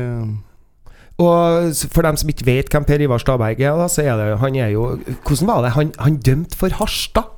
[1.18, 4.28] Og for dem som ikke vet hvem Per Ivar Staberg er, da, så er det
[4.42, 4.86] han er jo
[5.26, 5.72] Hvordan var det?
[5.76, 7.30] Han, han dømte for Harstad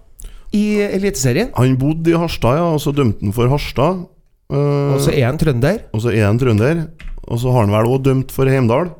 [0.56, 1.50] i Eliteserien.
[1.56, 4.06] Han bodde i Harstad, ja, og så dømte han for Harstad.
[4.48, 5.82] Uh, Og så er han trønder.
[5.92, 6.84] og så er han trønder.
[7.26, 8.92] Og så har han vel òg dømt for Heimdal.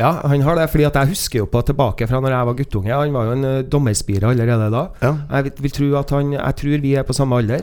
[0.00, 2.56] Ja, han har det, fordi at jeg husker jo på tilbake fra når jeg var
[2.58, 2.92] guttunge.
[2.96, 4.82] Han var jo en uh, dommerspire allerede da.
[5.04, 5.12] Ja.
[5.36, 7.62] Jeg vil, vil tro at han Jeg tror vi er på samme alder.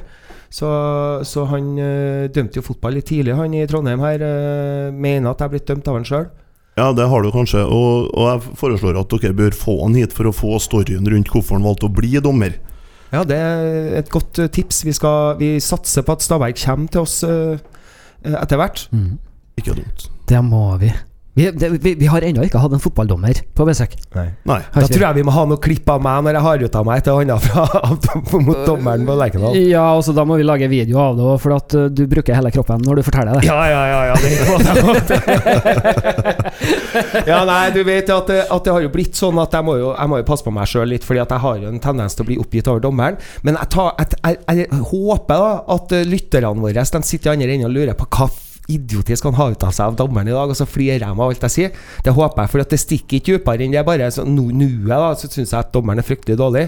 [0.53, 0.69] Så,
[1.25, 4.21] så han eh, dømte jo fotball litt tidlig, han i Trondheim her.
[4.21, 6.27] eh, mener at jeg er blitt dømt av han sjøl.
[6.77, 7.63] ja, det har du kanskje.
[7.65, 11.29] Og, og jeg foreslår at dere bør få han hit for å få storyen rundt
[11.33, 12.59] hvorfor han valgte å bli dommer.
[13.13, 14.83] Ja, det er et godt eh, tips.
[14.85, 17.57] Vi, skal, vi satser på at Stabæk kommer til oss eh,
[18.25, 18.85] etter hvert.
[18.93, 19.17] Mm.
[19.61, 20.07] Ikke dumt.
[20.29, 20.89] Det må vi.
[21.35, 23.95] Vi, det, vi, vi har ennå ikke hatt en fotballdommer på besøk.
[24.13, 24.27] Nei.
[24.45, 24.59] Nei.
[24.69, 26.75] Da ikke tror jeg vi må ha noe klipp av meg når jeg har ut
[26.77, 27.63] av meg et eller annet fra,
[28.45, 29.57] mot dommeren på Lerkendal.
[29.57, 32.03] Ja, og så da må vi lage video av det òg, for at uh, du
[32.11, 33.49] bruker hele kroppen når du forteller det.
[33.49, 34.29] Ja, ja, ja, ja det
[37.31, 39.89] Ja, nei, du vet at, at det har jo blitt sånn at jeg må jo,
[39.97, 42.13] jeg må jo passe på meg sjøl litt, Fordi at jeg har jo en tendens
[42.13, 43.17] til å bli oppgitt over dommeren.
[43.41, 47.33] Men jeg, tar, jeg, jeg, jeg håper da at eh, lytterne våre De sitter i
[47.33, 48.29] andre enden og lurer på hva
[48.71, 51.23] idiotisk han har ut av seg av dommeren i dag, og så flirer jeg meg
[51.25, 51.81] av alt jeg sier.
[52.05, 53.81] Det håper jeg, for at det stikker ikke dypere enn det.
[53.81, 56.63] er Bare så nuet, da, så syns jeg at dommeren er fryktelig dårlig.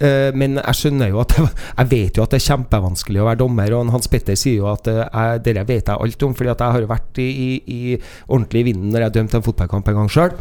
[0.00, 1.36] Eh, men jeg skjønner jo at
[1.80, 4.68] Jeg vet jo at det er kjempevanskelig å være dommer, og Hans Petter sier jo
[4.70, 7.50] at uh, jeg, dere vet jeg alt om, fordi at jeg har vært i, i,
[7.72, 7.80] i
[8.28, 10.36] ordentlig i vinden når jeg dømte en fotballkamp en gang sjøl.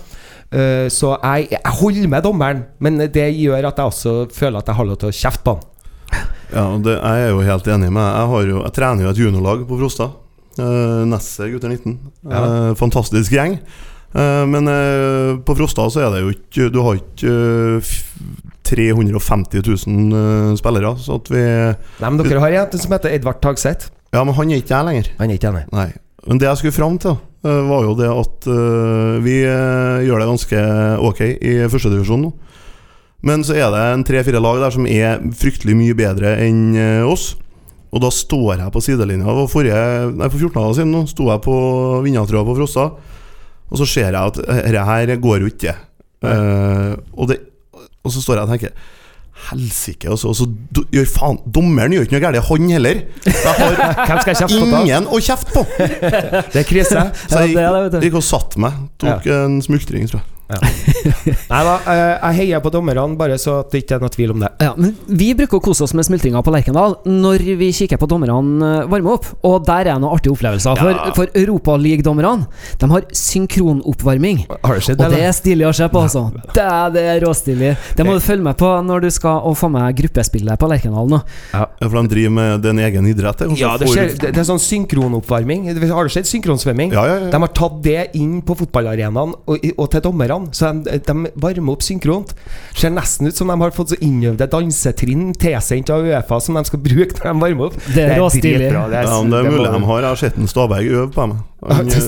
[0.90, 4.80] så jeg, jeg holder med dommeren, men det gjør at jeg også føler at jeg
[4.80, 5.68] har lov til å kjefte på han.
[6.50, 9.78] Ja, det, jeg er jo helt enig med Jeg, jeg trener jo et juniorlag på
[9.78, 10.10] Frosta.
[10.58, 12.00] Uh, Nesset gutter 19.
[12.26, 12.42] Ja.
[12.42, 13.60] Uh, fantastisk gjeng.
[14.10, 14.66] Uh, men
[15.46, 17.92] på Frosta så er det jo ikke Du har ikke eh,
[18.66, 23.40] 350 000 eh, spillere, så at vi Nei, men dere har en som heter Edvard
[23.42, 23.90] Tagseth.
[24.14, 25.10] Ja, men han er ikke her lenger.
[25.18, 25.64] Han er ikke enig.
[25.74, 25.88] Nei.
[26.28, 28.48] Men det jeg skulle fram til, var jo det at
[29.26, 30.62] vi gjør det ganske
[31.10, 32.32] ok i førstedivisjon nå.
[33.26, 36.78] Men så er det en tre-fire lag der som er fryktelig mye bedre enn
[37.10, 37.32] oss.
[37.90, 39.36] Og da står jeg på sidelinja.
[39.50, 39.82] Forrige,
[40.14, 41.56] nei, For 14 dager siden nå sto jeg på
[42.06, 42.86] vinnertrøya på Frosta,
[43.70, 45.76] og så ser jeg at dette her går jo ikke.
[46.20, 47.40] Uh, og, det,
[48.04, 48.96] og så står jeg og tenker
[49.50, 50.34] Helsike, altså.
[50.36, 53.04] så, og så do, gjør faen Dommeren gjør ikke noe galt, han heller.
[53.24, 55.64] Jeg har ingen å kjefte på!
[56.54, 57.06] Det er krise.
[57.24, 58.84] Så jeg Ja, det det, gikk, og satte meg.
[59.00, 60.39] Tok en smultring, tror jeg.
[60.50, 64.32] Nei da, eh, jeg heier på dommerne, bare så at det ikke er noe tvil
[64.34, 64.50] om det.
[64.66, 68.08] Ja, men Vi bruker å kose oss med smultringer på Lerkendal når vi kikker på
[68.10, 68.40] dommerne
[68.82, 69.28] eh, varme opp.
[69.46, 70.80] Og der er noen artige opplevelser.
[70.80, 71.12] For, Ja.
[71.16, 72.48] for Europaliga-dommerne
[72.82, 74.46] De har synkronoppvarming.
[74.64, 75.26] Har det sett Og det det?
[75.30, 76.26] er stilig å se på, altså.
[76.56, 77.72] Det er, det er råstilig.
[77.98, 81.22] Det må du følge med på når du skal få med gruppespillet på Lerkendal nå.
[81.54, 83.38] Ja, For de driver med det er egen idrett?
[83.44, 83.52] det.
[83.60, 85.70] Ja, det, skjer, det, det er sånn synkronoppvarming.
[85.94, 86.94] Har du sett synkronsvømming?
[86.96, 87.30] ja, ja, ja.
[87.34, 90.39] De har tatt det inn på fotballarenaen og, og til dommerne.
[90.48, 90.54] Spillerne.
[90.54, 92.34] Så de, de varmer opp synkront.
[92.78, 96.66] Ser nesten ut som de har fått så innøvde dansetrinn tilsendt av Uefa som de
[96.70, 97.80] skal bruke når de varmer opp.
[97.94, 98.88] Det er dritbra.
[98.90, 100.02] Det er, Ja, det er mulig de har.
[100.02, 101.46] Jeg har sett en Stabæk øve på meg.
[101.60, 102.00] Ja, Han, det.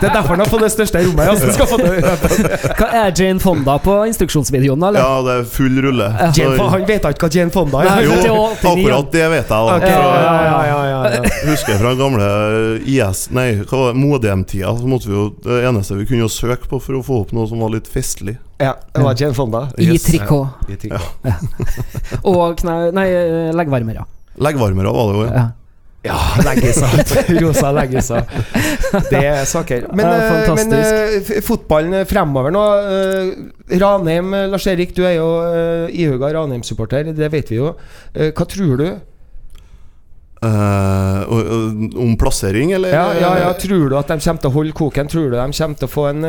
[0.00, 1.26] Det er derfor han har fått det største rommet.
[1.32, 1.48] Altså.
[1.48, 2.74] så skal få det.
[2.78, 5.02] Hva Er Jane Fonda på instruksjonsvideoen, eller?
[5.02, 6.06] ja, det er full rulle.
[6.36, 8.06] Jane, han vet ikke hva Jane Fonda Nei, er.
[8.06, 8.70] jo, det var 89.
[8.70, 9.48] akkurat det vet jeg.
[9.50, 9.90] da Okay.
[9.90, 11.34] Ja, ja, ja, ja, ja.
[11.50, 12.30] Husker jeg fra gamle
[12.86, 14.72] IS Nei, hva var det, Modem-tida.
[14.78, 17.34] Så måtte vi jo Det eneste vi kunne jo søke på for å få opp
[17.36, 18.38] noe som var litt festlig.
[18.62, 19.66] ja, det var Jane Fonda.
[19.80, 20.70] I trikot.
[20.70, 21.24] I trikot.
[22.30, 22.62] Og.
[22.94, 23.08] Nei,
[23.58, 24.06] leggvarmere.
[24.40, 25.24] Leggvarmere var det jo.
[25.34, 25.48] Ja.
[26.06, 26.16] Ja.
[26.40, 26.88] Leggiser.
[27.42, 28.24] Rosa leggiser.
[29.10, 29.90] Det er saker.
[29.92, 31.36] Men, Ja, eh, men fantastisk.
[31.36, 37.12] eh, fotballen fremover nå eh, Ranheim, eh, Lars Erik, du er jo uh, ihuga Ranheim-supporter,
[37.12, 37.74] det vet vi jo.
[38.16, 38.88] Hva tror du?
[40.40, 42.94] Eh, og om plassering, eller?
[42.94, 45.10] Ja, ja, ja, Tror du at de kommer til å holde koken?
[45.12, 46.24] Tror du de kommer til å få en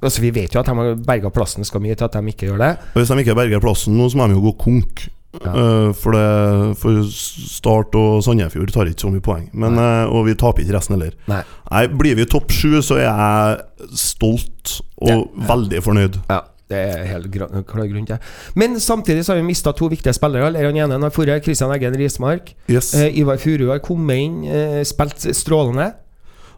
[0.00, 2.46] Altså Vi vet jo at de har berga plassen skal mye til at de ikke
[2.48, 2.70] gjør det.
[2.94, 5.02] Hvis de ikke berger plassen nå, så må de jo gå konk.
[5.38, 5.50] Ja.
[5.54, 9.44] Eh, for, det, for Start og Sandefjord tar ikke så mye poeng.
[9.54, 11.12] Men, eh, og vi taper ikke resten heller.
[11.30, 11.42] Nei.
[11.70, 16.18] Nei, Blir vi topp sju, så er jeg stolt og veldig fornøyd.
[16.32, 17.30] Ja, det er helt
[17.70, 18.18] klar grunn til.
[18.58, 20.50] Men samtidig så har vi mista to viktige spillere.
[20.66, 22.52] Han ene har forrige, Christian Eggen Rismark.
[22.70, 25.92] Yes, Eh, Ivar Furu har kommet inn, eh, spilt strålende.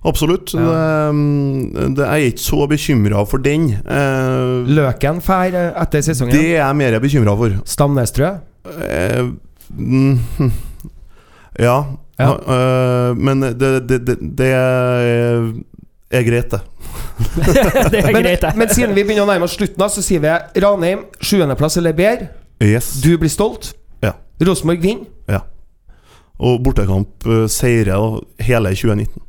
[0.04, 0.50] Absolutt.
[0.56, 1.12] Ja.
[1.12, 3.68] Det, det, jeg er ikke så bekymra for den.
[3.84, 6.32] Eh, Løken fær eh, etter sesongen.
[6.34, 7.60] det er jeg mer bekymra for.
[7.68, 8.40] Stamnes, tror jeg.
[8.64, 9.28] Eh,
[9.70, 10.50] mm, hm.
[11.58, 11.76] ja.
[12.16, 12.32] Ja.
[12.46, 15.48] eh, men det, det, det, det er,
[16.10, 16.60] er greit, det.
[17.90, 18.52] det er greit, det.
[18.56, 22.30] men siden vi begynner å nærme oss slutten, så sier vi Ranheim sjuendeplass eller bedre.
[22.62, 22.94] Yes.
[23.02, 23.72] Du blir stolt.
[24.04, 24.14] Ja.
[24.42, 25.08] Rosenborg vinner.
[26.42, 29.22] Og bortekamp uh, seirer hele 2019.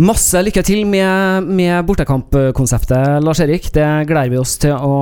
[0.00, 3.68] Masse lykke til med, med bortekampkonseptet, Lars Erik.
[3.74, 4.94] Det gleder vi oss til å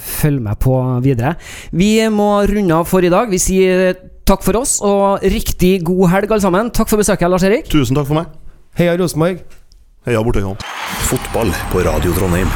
[0.00, 1.34] følge med på videre.
[1.76, 3.28] Vi må runde av for i dag.
[3.28, 3.92] Vi sier
[4.28, 6.72] takk for oss, og riktig god helg, alle sammen.
[6.72, 7.68] Takk for besøket, Lars Erik.
[7.68, 8.32] Tusen takk for meg.
[8.80, 9.44] Heia Rosenborg.
[10.08, 10.64] Heia bortekamp.
[11.10, 12.48] Fotball på Radio Trondheim.